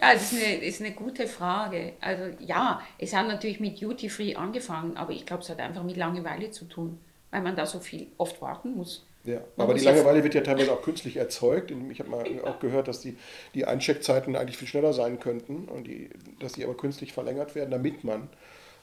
[0.00, 1.92] Ja, das ist eine, ist eine gute Frage.
[2.00, 5.82] Also ja, es hat natürlich mit Duty Free angefangen, aber ich glaube, es hat einfach
[5.84, 6.98] mit Langeweile zu tun,
[7.30, 9.04] weil man da so viel oft warten muss.
[9.24, 11.72] Ja, Man aber muss die Langeweile wird ja teilweise auch künstlich erzeugt.
[11.90, 13.16] Ich habe mal auch gehört, dass die,
[13.54, 17.70] die Eincheckzeiten eigentlich viel schneller sein könnten und die, dass die aber künstlich verlängert werden,
[17.70, 18.28] damit man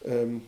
[0.06, 0.44] ähm,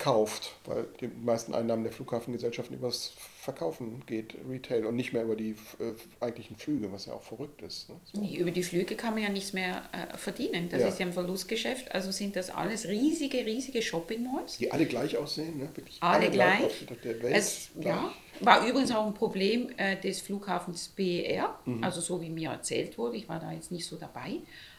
[0.00, 5.36] kauft, weil die meisten Einnahmen der Flughafengesellschaften übers Verkaufen geht, Retail und nicht mehr über
[5.36, 7.88] die äh, eigentlichen Flüge, was ja auch verrückt ist.
[7.88, 7.96] Ne?
[8.12, 8.20] So.
[8.20, 10.68] Nee, Über die Flüge kann man ja nichts mehr äh, verdienen.
[10.70, 10.88] Das Ja.
[10.88, 11.94] ist ja ein Verlustgeschäft.
[11.94, 14.56] Also sind das alles riesige, riesige Shopping-Malls.
[14.58, 15.68] Die alle gleich aussehen, ne?
[15.74, 16.64] Wirklich Alle gleich.
[16.64, 17.86] auf der Welt Es gleich.
[17.86, 21.84] ja, war übrigens auch ein Problem äh, des Flughafens BER, Mhm.
[21.84, 24.36] also so wie mir erzählt wurde, ich war da jetzt nicht so dabei,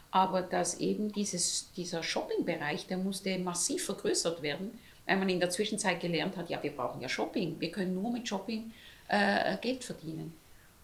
[0.10, 5.50] aber dass eben dieses, dieser Shopping-Bereich, der musste massiv vergrößert werden, weil man in der
[5.50, 8.72] Zwischenzeit gelernt hat, ja, wir brauchen ja Shopping, wir können nur mit Shopping
[9.08, 10.34] äh, Geld verdienen.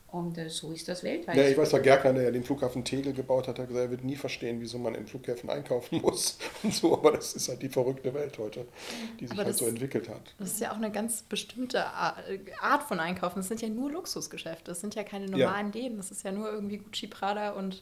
[0.09, 1.35] Und äh, so ist das weltweit.
[1.35, 3.91] Ja, ich weiß doch, Gerkan, der ja den Flughafen Tegel gebaut hat, hat gesagt, er
[3.91, 7.61] wird nie verstehen, wieso man in Flughäfen einkaufen muss und so, aber das ist halt
[7.61, 8.65] die verrückte Welt heute,
[9.19, 10.21] die sich Aber halt das- so entwickelt hat.
[10.39, 12.15] Das ist ja auch eine ganz bestimmte Ar-
[12.61, 13.39] Art von Einkaufen.
[13.39, 14.71] Das sind ja nur Luxusgeschäfte.
[14.71, 15.97] Das sind ja keine normalen Läden.
[15.97, 17.81] Das ist ja nur irgendwie Gucci, Prada und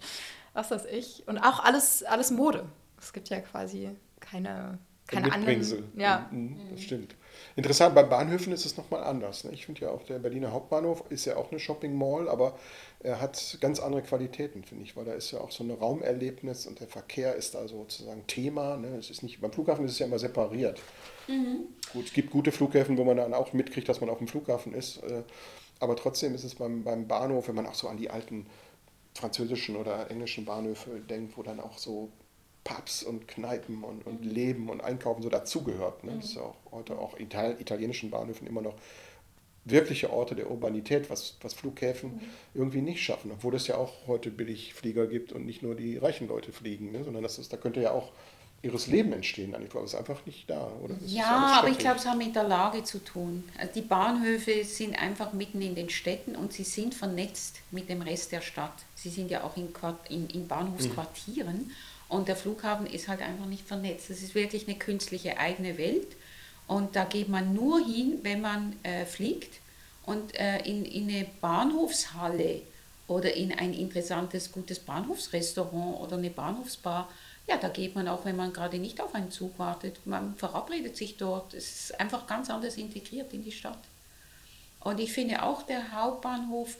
[0.53, 1.23] was weiß ich.
[1.27, 2.65] Und auch alles, alles Mode.
[2.99, 5.79] Es gibt ja quasi keine, keine Mitbringsel.
[5.79, 5.99] anderen.
[5.99, 6.29] Ja.
[6.31, 7.15] Mhm, Das stimmt.
[7.57, 9.43] Interessant, bei Bahnhöfen ist es nochmal anders.
[9.43, 9.51] Ne?
[9.53, 12.57] Ich finde ja auch, der Berliner Hauptbahnhof ist ja auch eine Shopping Mall, aber
[13.01, 16.65] er hat ganz andere Qualitäten, finde ich, weil da ist ja auch so ein Raumerlebnis
[16.65, 18.77] und der Verkehr ist da sozusagen Thema.
[18.77, 18.95] Ne?
[18.97, 20.81] Es ist nicht, beim Flughafen ist es ja immer separiert.
[21.93, 24.73] Gut, es gibt gute Flughäfen, wo man dann auch mitkriegt, dass man auf dem Flughafen
[24.73, 25.03] ist.
[25.03, 25.23] äh,
[25.79, 28.45] Aber trotzdem ist es beim, beim Bahnhof, wenn man auch so an die alten
[29.13, 32.09] französischen oder englischen Bahnhöfe denkt, wo dann auch so
[32.65, 36.03] Pubs und Kneipen und, und Leben und Einkaufen so dazugehört.
[36.03, 36.13] Ne?
[36.17, 38.75] Das ist ja auch heute auch in Ital italienischen Bahnhöfen immer noch
[39.63, 42.21] wirkliche Orte der Urbanität, was, was Flughäfen
[42.53, 46.27] irgendwie nicht schaffen, obwohl es ja auch heute Billigflieger gibt und nicht nur die reichen
[46.27, 47.03] Leute fliegen, ne?
[47.03, 48.11] sondern das ist, da könnte ja auch
[48.61, 50.95] ihres Leben entstehen eigentlich, aber es ist einfach nicht da, oder?
[50.95, 53.43] Das Ja, aber ich glaube, es hat mit der Lage zu tun.
[53.59, 58.01] Also die Bahnhöfe sind einfach mitten in den Städten und sie sind vernetzt mit dem
[58.01, 58.73] Rest der Stadt.
[58.95, 61.71] Sie sind ja auch in, Quart in, in Bahnhofsquartieren
[62.09, 64.09] und der Flughafen ist halt einfach nicht vernetzt.
[64.09, 66.07] Das ist wirklich eine künstliche eigene Welt
[66.67, 69.59] und da geht man nur hin, wenn man äh, fliegt
[70.05, 72.61] und äh, in, in eine Bahnhofshalle
[73.07, 77.09] oder in ein interessantes, gutes Bahnhofsrestaurant oder eine Bahnhofsbar.
[77.47, 80.05] Ja, da geht man auch, wenn man gerade nicht auf einen Zug wartet.
[80.05, 81.53] Man verabredet sich dort.
[81.53, 83.77] Es ist einfach ganz anders integriert in die Stadt.
[84.79, 86.77] Und ich finde auch der Hauptbahnhof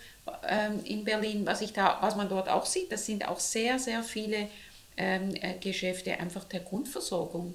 [0.48, 3.80] ähm, in Berlin, was, ich da, was man dort auch sieht, das sind auch sehr,
[3.80, 4.48] sehr viele
[5.62, 7.54] Geschäfte einfach der Grundversorgung.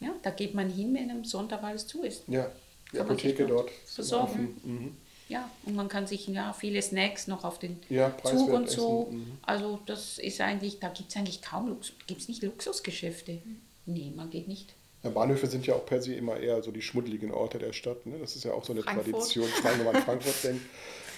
[0.00, 2.22] Ja, da geht man hin, wenn am Sonntag alles zu ist.
[2.28, 2.50] Ja,
[2.92, 4.32] die Kann Apotheke dort versorgen.
[4.32, 4.60] offen.
[4.64, 4.96] Mhm.
[5.28, 9.08] Ja, und man kann sich ja viele Snacks noch auf den Ja, Zug und so.
[9.10, 9.38] mhm.
[9.42, 13.38] Also das ist eigentlich, da gibt es eigentlich kaum Luxus, gibt es nicht Luxusgeschäfte.
[13.86, 16.82] Nee, man geht nicht Ja, Bahnhöfe sind ja auch per se immer eher so die
[16.82, 18.04] schmuddeligen Orte der Stadt.
[18.06, 18.18] Ne?
[18.18, 19.12] Das ist ja auch so eine Frankfurt.
[19.12, 20.62] Tradition, wenn man an Frankfurt denkt.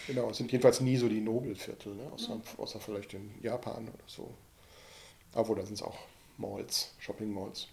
[0.06, 2.10] Genau, es sind jedenfalls nie so die Nobelviertel, ne?
[2.12, 4.30] außer, außer vielleicht in Japan oder so.
[5.34, 5.96] Obwohl, da sind es auch
[6.38, 7.68] Malls, Shopping-Malls.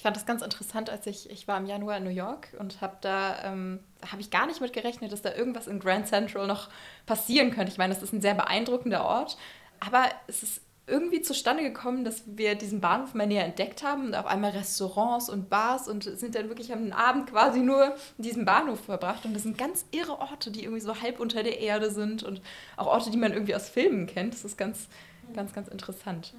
[0.00, 2.80] Ich fand das ganz interessant, als ich, ich war im Januar in New York und
[2.80, 3.80] habe da, ähm,
[4.10, 6.70] habe ich gar nicht mit gerechnet, dass da irgendwas in Grand Central noch
[7.04, 7.70] passieren könnte.
[7.70, 9.36] Ich meine, das ist ein sehr beeindruckender Ort,
[9.78, 14.14] aber es ist irgendwie zustande gekommen, dass wir diesen Bahnhof mal näher entdeckt haben und
[14.14, 18.44] auf einmal Restaurants und Bars und sind dann wirklich am Abend quasi nur in diesem
[18.44, 19.24] Bahnhof verbracht.
[19.24, 22.40] Und das sind ganz irre Orte, die irgendwie so halb unter der Erde sind und
[22.76, 24.34] auch Orte, die man irgendwie aus Filmen kennt.
[24.34, 24.88] Das ist ganz,
[25.34, 26.34] ganz, ganz interessant.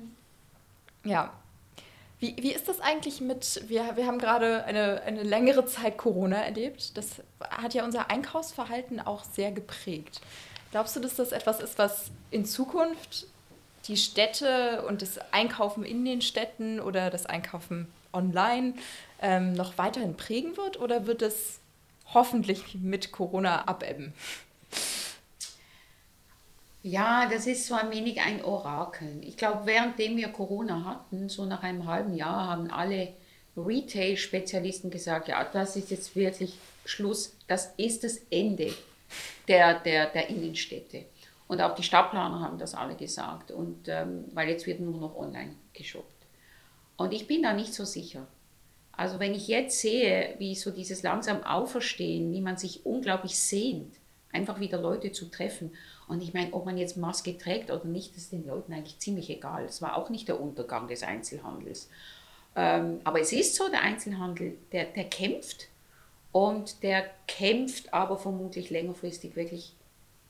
[1.04, 1.34] Ja,
[2.22, 6.38] wie, wie ist das eigentlich mit, wir, wir haben gerade eine, eine längere Zeit Corona
[6.38, 6.96] erlebt.
[6.96, 10.22] Das hat ja unser Einkaufsverhalten auch sehr geprägt.
[10.70, 13.26] Glaubst du, dass das etwas ist, was in Zukunft
[13.88, 18.76] die Städte und das Einkaufen in den Städten oder das Einkaufen online
[19.20, 20.80] ähm, noch weiterhin prägen wird?
[20.80, 21.60] Oder wird es
[22.14, 24.14] hoffentlich mit Corona abebben?
[26.84, 29.22] Ja, das ist so ein wenig ein Orakel.
[29.22, 33.14] Ich glaube, währenddem wir Corona hatten, so nach einem halben Jahr, haben alle
[33.56, 38.74] Retail-Spezialisten gesagt, ja, das ist jetzt wirklich Schluss, das ist das Ende
[39.48, 41.06] der, der, der Innenstädte.
[41.48, 45.16] Und auch die Stadtplaner haben das alle gesagt, und, ähm, weil jetzt wird nur noch
[45.16, 46.26] online geshoppt.
[46.98, 48.26] Und ich bin da nicht so sicher.
[48.94, 53.96] Also wenn ich jetzt sehe, wie so dieses langsam Auferstehen, wie man sich unglaublich sehnt,
[54.34, 55.72] einfach wieder Leute zu treffen
[56.08, 59.00] und ich meine, ob man jetzt Maske trägt oder nicht, das ist den Leuten eigentlich
[59.00, 59.64] ziemlich egal.
[59.64, 61.90] Es war auch nicht der Untergang des Einzelhandels.
[62.56, 65.70] Ähm, aber es ist so, der Einzelhandel, der, der kämpft
[66.32, 69.74] und der kämpft aber vermutlich längerfristig wirklich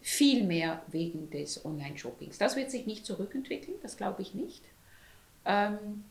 [0.02, 2.38] viel mehr wegen des Online-Shoppings.
[2.38, 4.62] Das wird sich nicht zurückentwickeln, das glaube ich nicht.
[5.46, 6.04] Ähm,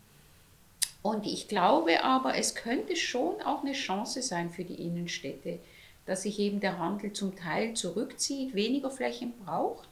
[1.03, 5.59] und ich glaube aber, es könnte schon auch eine Chance sein für die Innenstädte,
[6.07, 9.89] dass sich eben der Handel zum Teil zurückzieht, weniger Flächen braucht.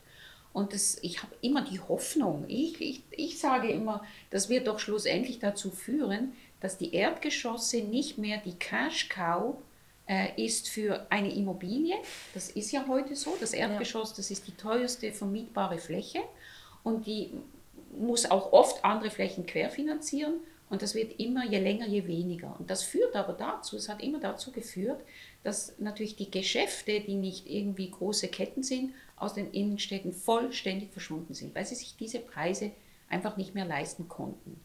[0.52, 4.78] Und das, ich habe immer die Hoffnung, ich, ich, ich sage immer, das wird doch
[4.78, 9.56] schlussendlich dazu führen, dass die Erdgeschosse nicht mehr die Cash-Cow
[10.08, 11.94] äh, ist für eine Immobilie.
[12.34, 13.36] Das ist ja heute so.
[13.38, 16.20] Das Erdgeschoss, das ist die teuerste vermietbare Fläche
[16.82, 17.30] und die
[17.96, 20.34] muss auch oft andere Flächen querfinanzieren
[20.70, 22.54] und das wird immer je länger, je weniger.
[22.58, 25.00] Und das führt aber dazu, es hat immer dazu geführt,
[25.42, 31.34] dass natürlich die Geschäfte, die nicht irgendwie große Ketten sind, aus den Innenstädten vollständig verschwunden
[31.34, 32.72] sind, weil sie sich diese Preise
[33.08, 34.60] einfach nicht mehr leisten konnten.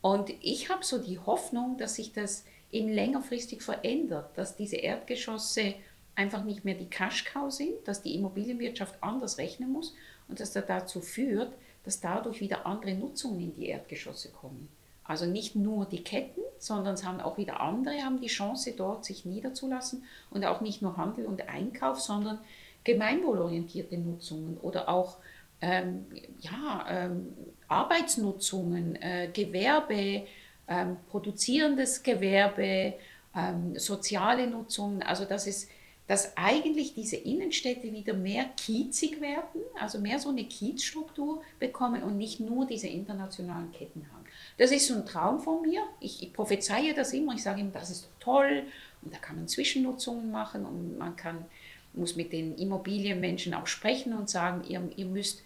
[0.00, 5.74] Und ich habe so die Hoffnung, dass sich das eben längerfristig verändert, dass diese Erdgeschosse
[6.14, 9.94] einfach nicht mehr die Cash-Cow sind, dass die Immobilienwirtschaft anders rechnen muss
[10.28, 11.52] und dass das dazu führt,
[11.84, 14.68] dass dadurch wieder andere Nutzungen in die Erdgeschosse kommen.
[15.10, 19.04] Also nicht nur die Ketten, sondern es haben auch wieder andere haben die Chance dort
[19.04, 22.38] sich niederzulassen und auch nicht nur Handel und Einkauf, sondern
[22.84, 25.16] gemeinwohlorientierte Nutzungen oder auch
[25.62, 26.06] ähm,
[26.38, 27.34] ja, ähm,
[27.66, 30.28] Arbeitsnutzungen, äh, Gewerbe,
[30.68, 32.94] ähm, produzierendes Gewerbe,
[33.34, 35.02] ähm, soziale Nutzungen.
[35.02, 35.68] Also das ist
[36.06, 42.16] dass eigentlich diese Innenstädte wieder mehr kiezig werden, also mehr so eine Kiezstruktur bekommen und
[42.16, 44.19] nicht nur diese internationalen Ketten haben.
[44.60, 45.82] Das ist so ein Traum von mir.
[46.00, 47.32] Ich, ich prophezeie das immer.
[47.32, 48.64] Ich sage immer, das ist toll
[49.00, 51.46] und da kann man Zwischennutzungen machen und man kann,
[51.94, 55.40] muss mit den Immobilienmenschen auch sprechen und sagen, ihr, ihr müsst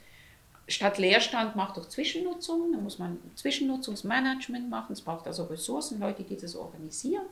[0.67, 6.25] statt Leerstand macht doch Zwischennutzungen, da muss man Zwischennutzungsmanagement machen, es braucht also Ressourcen, Leute,
[6.25, 7.27] die das organisieren.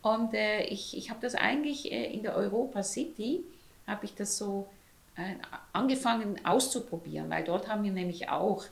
[0.00, 3.44] Und äh, ich, ich habe das eigentlich äh, in der Europa City,
[3.86, 4.70] habe ich das so
[5.16, 5.34] äh,
[5.74, 8.64] angefangen auszuprobieren, weil dort haben wir nämlich auch,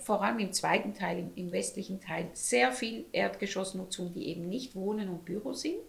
[0.00, 5.08] vor allem im zweiten Teil, im, westlichen Teil, sehr viel Erdgeschossnutzung, die eben nicht Wohnen
[5.08, 5.80] und Büro sind.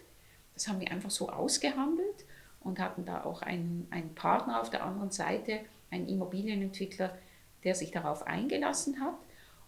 [0.54, 2.26] Das haben wir einfach so ausgehandelt
[2.62, 5.60] und hatten da auch einen, einen Partner auf der anderen Seite,
[5.90, 7.18] einen Immobilienentwickler,
[7.64, 9.16] der sich darauf eingelassen hat.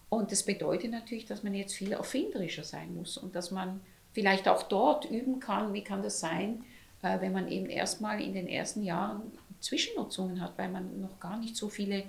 [0.08, 3.80] Und das bedeutet natürlich, dass man jetzt viel erfinderischer sein muss und dass man
[4.12, 6.64] vielleicht auch dort üben kann, wie kann das sein,
[7.02, 11.36] äh, wenn man eben erstmal in den ersten Jahren Zwischennutzungen hat, weil man noch gar
[11.36, 12.04] nicht so viele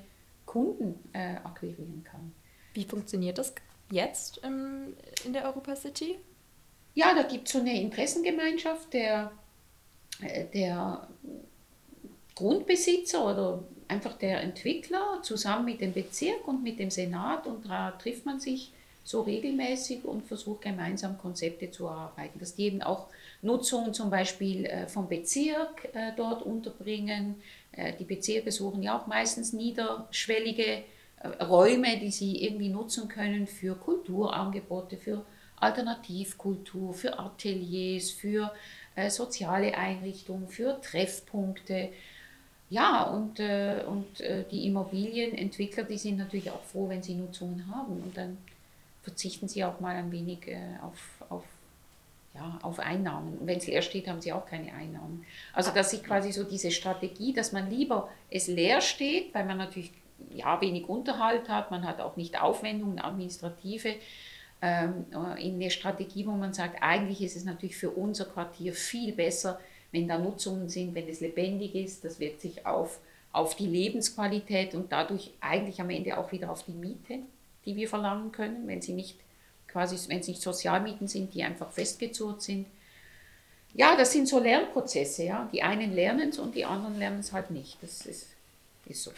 [0.50, 2.34] Kunden äh, akquirieren kann.
[2.74, 3.54] Wie funktioniert das
[3.92, 6.18] jetzt im, in der Europa City?
[6.96, 9.32] Ja, da gibt es so eine Interessengemeinschaft der,
[10.24, 11.08] äh, der
[12.34, 17.92] Grundbesitzer oder einfach der Entwickler zusammen mit dem Bezirk und mit dem Senat und da
[17.92, 18.72] trifft man sich
[19.04, 23.08] so regelmäßig und versucht gemeinsam Konzepte zu erarbeiten, dass die eben auch
[23.44, 27.42] Nutzungen zum Beispiel äh, vom Bezirk äh, dort unterbringen.
[27.72, 30.84] Äh, die Bezirke suchen ja auch meistens niederschwellige
[31.42, 35.26] Räume, die sie irgendwie nutzen können für Kulturangebote, für
[35.58, 38.54] Alternativkultur, für Ateliers, für
[38.96, 41.90] äh, soziale Einrichtungen, für Treffpunkte.
[42.70, 47.66] Ja, und, äh, und äh, die Immobilienentwickler, die sind natürlich auch froh, wenn sie Nutzungen
[47.74, 48.02] haben.
[48.02, 48.38] Und dann
[49.02, 51.44] verzichten sie auch mal ein wenig äh, auf, auf,
[52.36, 53.38] ja, auf Einnahmen.
[53.38, 55.26] Und wenn es leer steht, haben sie auch keine Einnahmen.
[55.54, 59.58] Also dass sich quasi so diese Strategie, dass man lieber es leer steht, weil man
[59.58, 59.92] natürlich
[60.32, 63.96] ja, wenig Unterhalt hat, man hat auch nicht Aufwendungen, administrative,
[64.62, 65.06] ähm,
[65.38, 69.60] in eine Strategie, wo man sagt, eigentlich ist es natürlich für unser Quartier viel besser,
[69.92, 73.00] wenn da Nutzungen sind, wenn es lebendig ist, das wirkt sich auf,
[73.32, 77.20] auf die Lebensqualität und dadurch eigentlich am Ende auch wieder auf die Miete,
[77.66, 79.18] die wir verlangen können, wenn sie nicht
[79.72, 82.68] quasi, wenn es nicht Sozialmieten sind, die einfach festgezurrt sind.
[83.74, 85.50] Ja, das sind so Lernprozesse, ja.
[85.54, 87.78] Die einen lernen es und die anderen lernen es halt nicht.
[87.82, 88.28] Das ist,
[88.86, 89.12] ist so.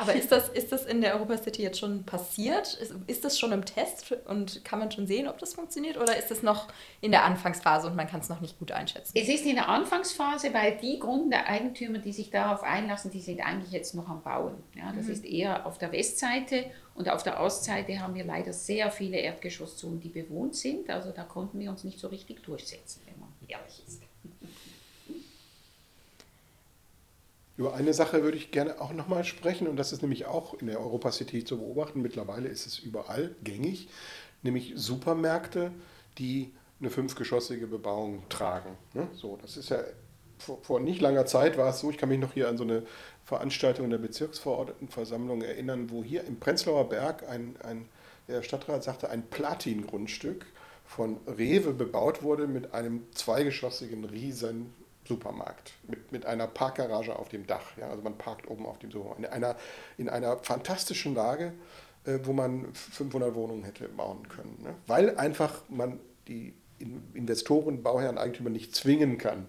[0.00, 2.74] Aber ist das, ist das in der Europacity jetzt schon passiert?
[2.74, 5.96] Ist, ist das schon im Test und kann man schon sehen, ob das funktioniert?
[5.96, 6.68] Oder ist das noch
[7.00, 9.12] in der Anfangsphase und man kann es noch nicht gut einschätzen?
[9.16, 13.72] Es ist in der Anfangsphase, weil die Grundeigentümer, die sich darauf einlassen, die sind eigentlich
[13.72, 14.54] jetzt noch am Bauen.
[14.76, 15.12] Ja, das mhm.
[15.12, 19.98] ist eher auf der Westseite und auf der Ostseite haben wir leider sehr viele Erdgeschosszonen,
[19.98, 20.90] die bewohnt sind.
[20.90, 24.07] Also da konnten wir uns nicht so richtig durchsetzen, wenn man ehrlich ist.
[27.58, 30.68] Über eine Sache würde ich gerne auch nochmal sprechen und das ist nämlich auch in
[30.68, 32.00] der Europa City zu beobachten.
[32.00, 33.88] Mittlerweile ist es überall gängig,
[34.42, 35.72] nämlich Supermärkte,
[36.18, 38.78] die eine fünfgeschossige Bebauung tragen.
[38.94, 39.08] Ne?
[39.12, 39.80] So, das ist ja
[40.38, 42.84] vor, nicht langer Zeit war es so, ich kann mich noch hier an so eine
[43.24, 47.88] Veranstaltung in der Bezirksverordnetenversammlung erinnern, wo hier im Prenzlauer Berg ein, ein
[48.28, 50.46] der Stadtrat sagte, ein Platin-Grundstück
[50.86, 54.72] von Rewe bebaut wurde mit einem zweigeschossigen riesen
[55.08, 57.76] Supermarkt mit, mit einer Parkgarage auf dem Dach.
[57.76, 59.20] Ja, also man parkt oben auf dem Supermarkt.
[59.20, 59.56] In einer,
[59.96, 61.52] in einer fantastischen Lage,
[62.04, 64.58] äh, wo man 500 Wohnungen hätte bauen können.
[64.62, 64.74] Ne?
[64.86, 65.98] Weil einfach man
[66.28, 66.54] die
[67.14, 69.46] Investoren, Bauherren, Eigentümer nicht zwingen kann,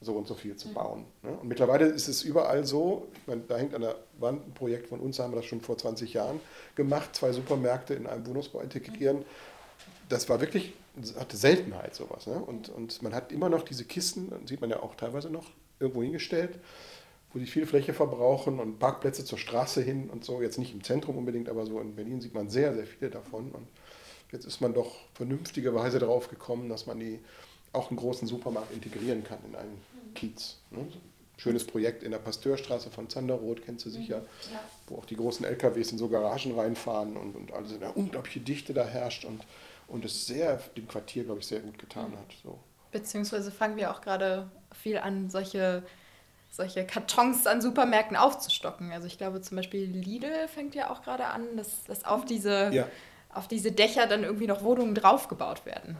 [0.00, 0.74] so und so viel zu mhm.
[0.74, 1.04] bauen.
[1.22, 1.30] Ne?
[1.30, 4.88] Und mittlerweile ist es überall so, ich meine, da hängt an der Wand ein Projekt
[4.88, 6.40] von uns, haben wir das schon vor 20 Jahren
[6.74, 9.24] gemacht, zwei Supermärkte in einem Wohnungsbau integrieren.
[10.08, 10.72] Das war wirklich
[11.18, 12.26] hatte Seltenheit sowas.
[12.26, 12.34] Ne?
[12.34, 16.02] Und, und man hat immer noch diese Kisten, sieht man ja auch teilweise noch, irgendwo
[16.02, 16.58] hingestellt,
[17.32, 20.42] wo die viel Fläche verbrauchen und Parkplätze zur Straße hin und so.
[20.42, 23.50] Jetzt nicht im Zentrum unbedingt, aber so in Berlin sieht man sehr, sehr viele davon.
[23.50, 23.66] Und
[24.30, 27.18] jetzt ist man doch vernünftigerweise darauf gekommen, dass man die
[27.72, 29.80] auch einen großen Supermarkt integrieren kann in einen
[30.14, 30.58] Kiez.
[30.70, 30.86] Ne?
[31.38, 34.22] Schönes Projekt in der Pasteurstraße von Zanderroth, kennst du sicher,
[34.52, 34.60] ja.
[34.86, 38.74] wo auch die großen LKWs in so Garagen reinfahren und, und also eine unglaubliche Dichte
[38.74, 39.24] da herrscht.
[39.24, 39.42] Und
[39.92, 42.16] und es sehr dem Quartier, glaube ich, sehr gut getan mhm.
[42.16, 42.34] hat.
[42.42, 42.58] So.
[42.90, 45.82] Beziehungsweise fangen wir auch gerade viel an, solche,
[46.50, 48.90] solche Kartons an Supermärkten aufzustocken.
[48.90, 52.70] Also ich glaube zum Beispiel Lidl fängt ja auch gerade an, dass, dass auf, diese,
[52.72, 52.88] ja.
[53.34, 55.96] auf diese Dächer dann irgendwie noch Wohnungen draufgebaut werden.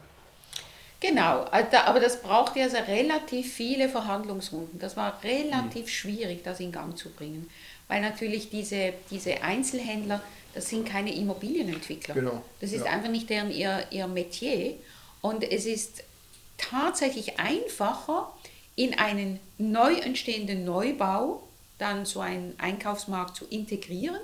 [0.99, 4.79] Genau, also aber das braucht ja relativ viele Verhandlungsrunden.
[4.79, 5.89] Das war relativ mhm.
[5.89, 7.47] schwierig, das in Gang zu bringen,
[7.89, 10.21] weil natürlich diese, diese Einzelhändler
[10.53, 12.13] das sind keine Immobilienentwickler.
[12.15, 12.43] Genau.
[12.59, 12.91] Das ist ja.
[12.91, 14.75] einfach nicht deren ihr, ihr Metier.
[15.21, 16.03] Und es ist
[16.57, 18.33] tatsächlich einfacher,
[18.75, 21.43] in einen neu entstehenden Neubau
[21.77, 24.19] dann so einen Einkaufsmarkt zu integrieren,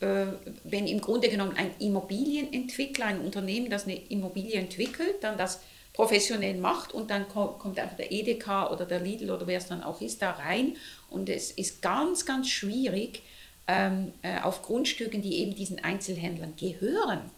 [0.00, 0.26] äh,
[0.64, 5.60] wenn im Grunde genommen ein Immobilienentwickler, ein Unternehmen, das eine Immobilie entwickelt, dann das
[5.92, 9.82] professionell macht und dann kommt einfach der Edeka oder der Lidl oder wer es dann
[9.82, 10.76] auch ist, da rein.
[11.08, 13.22] Und es ist ganz, ganz schwierig,
[13.68, 17.30] ähm, äh, auf Grundstücken, die eben diesen Einzelhändlern gehören,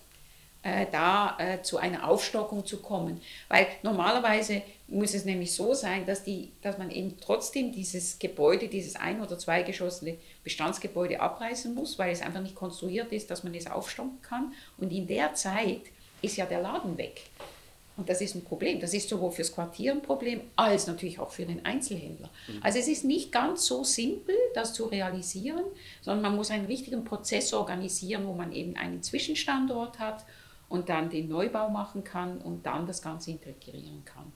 [0.63, 3.21] äh, da äh, zu einer Aufstockung zu kommen.
[3.49, 8.69] Weil normalerweise muss es nämlich so sein, dass, die, dass man eben trotzdem dieses Gebäude,
[8.69, 13.55] dieses ein- oder zweigeschossene Bestandsgebäude abreißen muss, weil es einfach nicht konstruiert ist, dass man
[13.55, 14.53] es aufstocken kann.
[14.79, 15.83] Und in der Zeit
[16.23, 17.23] ist ja der Laden weg.
[17.99, 18.79] Und das ist ein Problem.
[18.79, 22.31] Das ist sowohl fürs Quartier ein Problem, als natürlich auch für den Einzelhändler.
[22.47, 22.61] Mhm.
[22.63, 25.65] Also es ist nicht ganz so simpel, das zu realisieren,
[26.01, 30.25] sondern man muss einen richtigen Prozess organisieren, wo man eben einen Zwischenstandort hat
[30.69, 34.33] und dann den Neubau machen kann und dann das Ganze integrieren kann.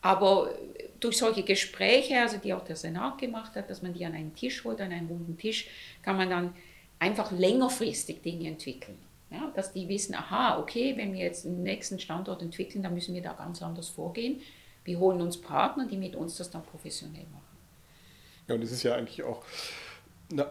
[0.00, 0.50] Aber
[0.98, 4.34] durch solche Gespräche, also die auch der Senat gemacht hat, dass man die an einen
[4.34, 5.68] Tisch holt, an einen runden Tisch,
[6.00, 6.54] kann man dann
[6.98, 8.96] einfach längerfristig Dinge entwickeln.
[9.30, 13.14] Ja, dass die wissen, aha, okay, wenn wir jetzt den nächsten Standort entwickeln, dann müssen
[13.14, 14.40] wir da ganz anders vorgehen.
[14.84, 17.56] Wir holen uns Partner, die mit uns das dann professionell machen.
[18.46, 19.42] Ja, und es ist ja eigentlich auch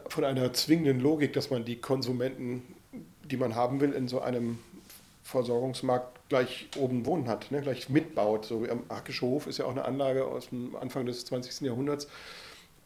[0.10, 2.64] von einer zwingenden Logik, dass man die Konsumenten,
[3.24, 4.60] die man haben will, in so einem
[5.24, 7.62] Versorgungsmarkt gleich oben wohnen hat, ne?
[7.62, 8.46] gleich mitbaut.
[8.46, 11.62] So wie am Arkische Hof ist ja auch eine Anlage aus dem Anfang des 20.
[11.62, 12.08] Jahrhunderts,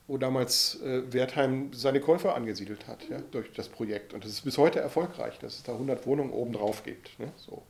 [0.10, 4.14] wo damals äh, Wertheim seine Käufer angesiedelt hat ja, durch das Projekt.
[4.14, 7.18] Und das ist bis heute erfolgreich, dass es da 100 Wohnungen oben drauf gibt.
[7.20, 7.32] Ne?
[7.38, 7.62] So.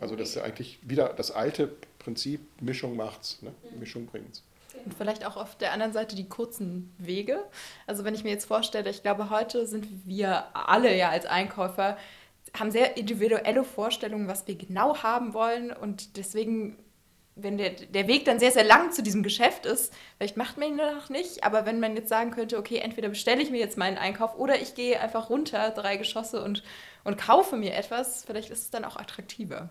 [0.00, 3.52] Also das ist ja eigentlich wieder das alte Prinzip, Mischung macht's, ne?
[3.78, 4.42] Mischung bringt's.
[4.86, 7.44] Und vielleicht auch auf der anderen Seite die kurzen Wege.
[7.86, 11.98] Also wenn ich mir jetzt vorstelle, ich glaube, heute sind wir alle ja als Einkäufer,
[12.58, 15.70] haben sehr individuelle Vorstellungen, was wir genau haben wollen.
[15.72, 16.78] Und deswegen,
[17.34, 20.68] wenn der, der Weg dann sehr, sehr lang zu diesem Geschäft ist, vielleicht macht man
[20.68, 23.78] ihn noch nicht, aber wenn man jetzt sagen könnte, okay, entweder bestelle ich mir jetzt
[23.78, 26.62] meinen Einkauf oder ich gehe einfach runter, drei Geschosse und,
[27.04, 29.70] und kaufe mir etwas, vielleicht ist es dann auch attraktiver.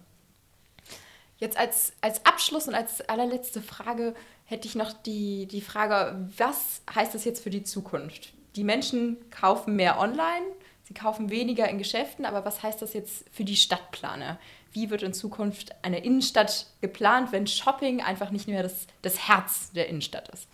[1.38, 6.82] Jetzt als, als Abschluss und als allerletzte Frage hätte ich noch die, die Frage, was
[6.93, 8.34] heißt das jetzt für die Zukunft?
[8.55, 10.45] Die Menschen kaufen mehr online,
[10.84, 14.39] sie kaufen weniger in Geschäften, aber was heißt das jetzt für die Stadtplaner?
[14.74, 19.72] Wie wird in Zukunft eine Innenstadt geplant, wenn Shopping einfach nicht mehr das, das Herz
[19.74, 20.47] der Innenstadt ist?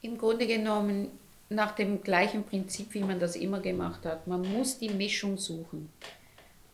[0.00, 1.08] Im Grunde genommen
[1.48, 4.26] nach dem gleichen Prinzip, wie man das immer gemacht hat.
[4.26, 5.90] Man muss die Mischung suchen.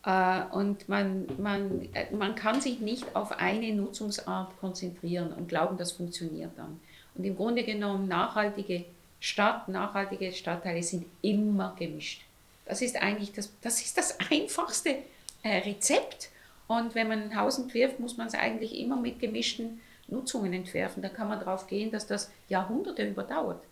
[0.05, 5.77] Äh, und man, man, äh, man kann sich nicht auf eine Nutzungsart konzentrieren und glauben,
[5.77, 6.79] das funktioniert dann.
[7.15, 8.85] Und im Grunde genommen, nachhaltige
[9.19, 12.21] Stadt, nachhaltige Stadtteile sind immer gemischt.
[12.65, 14.97] Das ist eigentlich das, das, ist das einfachste
[15.45, 16.29] äh, Rezept.
[16.67, 21.03] Und wenn man ein Haus entwirft, muss man es eigentlich immer mit gemischten Nutzungen entwerfen.
[21.03, 23.63] Da kann man darauf gehen, dass das Jahrhunderte überdauert.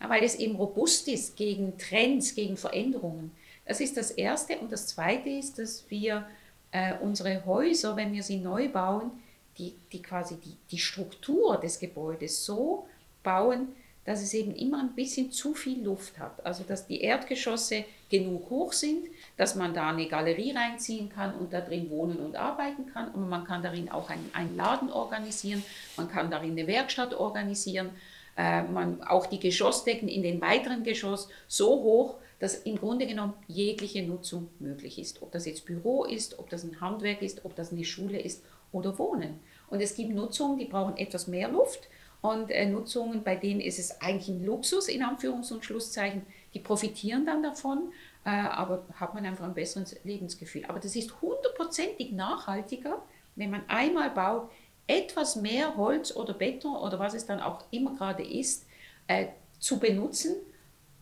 [0.00, 3.32] weil es eben robust ist gegen Trends, gegen Veränderungen.
[3.66, 4.56] Das ist das Erste.
[4.58, 6.26] Und das Zweite ist, dass wir
[6.70, 9.10] äh, unsere Häuser, wenn wir sie neu bauen,
[9.58, 12.86] die, die quasi die, die Struktur des Gebäudes so
[13.22, 13.68] bauen,
[14.04, 16.46] dass es eben immer ein bisschen zu viel Luft hat.
[16.46, 19.06] Also dass die Erdgeschosse genug hoch sind,
[19.36, 23.10] dass man da eine Galerie reinziehen kann und da drin wohnen und arbeiten kann.
[23.12, 25.62] Und man kann darin auch einen, einen Laden organisieren,
[25.96, 27.90] man kann darin eine Werkstatt organisieren,
[28.36, 33.34] äh, man, auch die Geschossdecken in den weiteren Geschoss so hoch, dass im Grunde genommen
[33.48, 35.22] jegliche Nutzung möglich ist.
[35.22, 38.44] Ob das jetzt Büro ist, ob das ein Handwerk ist, ob das eine Schule ist
[38.70, 39.40] oder Wohnen.
[39.68, 41.88] Und es gibt Nutzungen, die brauchen etwas mehr Luft
[42.20, 46.22] und äh, Nutzungen, bei denen ist es eigentlich ein Luxus, in Anführungs- und Schlusszeichen,
[46.58, 47.92] die profitieren dann davon,
[48.24, 50.64] äh, aber hat man einfach ein besseres Lebensgefühl.
[50.66, 53.00] Aber das ist hundertprozentig nachhaltiger,
[53.36, 54.50] wenn man einmal baut,
[54.88, 58.66] etwas mehr Holz oder Beton oder was es dann auch immer gerade ist,
[59.06, 59.28] äh,
[59.60, 60.34] zu benutzen,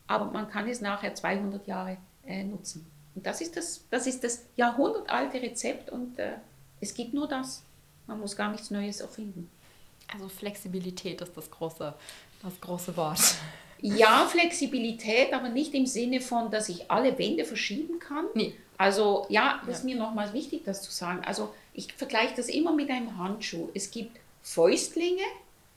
[0.07, 1.97] aber man kann es nachher 200 Jahre
[2.27, 2.87] äh, nutzen.
[3.15, 6.33] Und das ist das, das ist das jahrhundertalte Rezept und äh,
[6.81, 7.63] es gibt nur das.
[8.07, 9.51] Man muss gar nichts Neues erfinden.
[10.13, 11.95] Also Flexibilität ist das große,
[12.43, 13.37] das große Wort.
[13.81, 18.27] Ja, Flexibilität, aber nicht im Sinne von, dass ich alle Wände verschieben kann.
[18.35, 18.55] Nee.
[18.79, 19.73] Also ja, das ja.
[19.79, 21.23] ist mir nochmals wichtig, das zu sagen.
[21.25, 23.69] Also ich vergleiche das immer mit einem Handschuh.
[23.75, 25.25] Es gibt Fäustlinge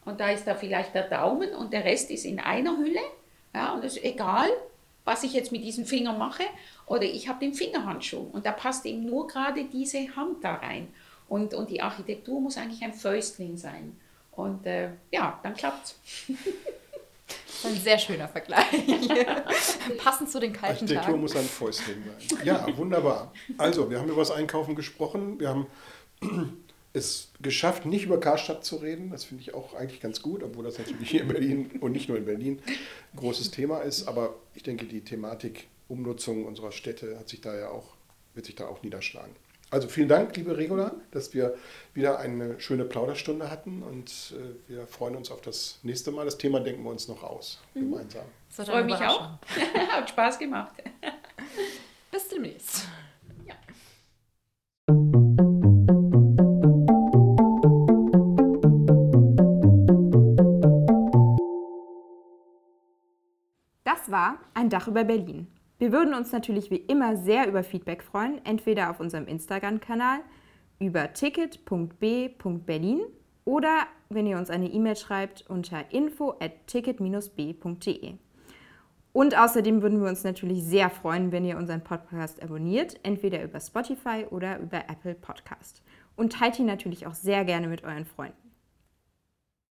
[0.05, 2.99] und da ist da vielleicht der Daumen und der Rest ist in einer Hülle.
[3.53, 4.49] Ja, und es ist egal,
[5.05, 6.43] was ich jetzt mit diesem Finger mache.
[6.85, 10.87] Oder ich habe den Fingerhandschuh und da passt eben nur gerade diese Hand da rein.
[11.27, 13.95] Und, und die Architektur muss eigentlich ein Fäustling sein.
[14.31, 15.99] Und äh, ja, dann klappt's.
[17.63, 18.65] Ein sehr schöner Vergleich.
[19.97, 21.19] Passend zu den kalten Architektur Tagen.
[21.21, 22.45] muss ein Fäustling sein.
[22.45, 23.33] Ja, wunderbar.
[23.57, 25.39] Also, wir haben über das Einkaufen gesprochen.
[25.39, 25.67] Wir haben
[26.93, 29.11] es geschafft, nicht über Karstadt zu reden.
[29.11, 32.07] Das finde ich auch eigentlich ganz gut, obwohl das natürlich hier in Berlin und nicht
[32.07, 34.07] nur in Berlin ein großes Thema ist.
[34.07, 37.95] Aber ich denke, die Thematik Umnutzung unserer Städte hat sich da ja auch,
[38.35, 39.35] wird sich da auch niederschlagen.
[39.71, 41.55] Also vielen Dank, liebe Regula, dass wir
[41.93, 46.25] wieder eine schöne Plauderstunde hatten und äh, wir freuen uns auf das nächste Mal.
[46.25, 47.91] Das Thema denken wir uns noch aus, mhm.
[47.91, 48.25] gemeinsam.
[48.49, 49.29] Ich freue mich auch.
[49.91, 50.73] Hat Spaß gemacht.
[52.11, 52.87] Bis demnächst.
[53.45, 53.53] Ja.
[63.83, 65.58] Das war ein Dach über Berlin.
[65.79, 70.19] Wir würden uns natürlich wie immer sehr über Feedback freuen, entweder auf unserem Instagram-Kanal
[70.77, 72.99] über ticket.b.berlin
[73.45, 78.15] oder wenn ihr uns eine E-Mail schreibt unter info at ticket-b.de.
[79.13, 83.61] Und außerdem würden wir uns natürlich sehr freuen, wenn ihr unseren Podcast abonniert, entweder über
[83.61, 85.81] Spotify oder über Apple Podcast.
[86.17, 88.48] Und teilt ihn natürlich auch sehr gerne mit euren Freunden.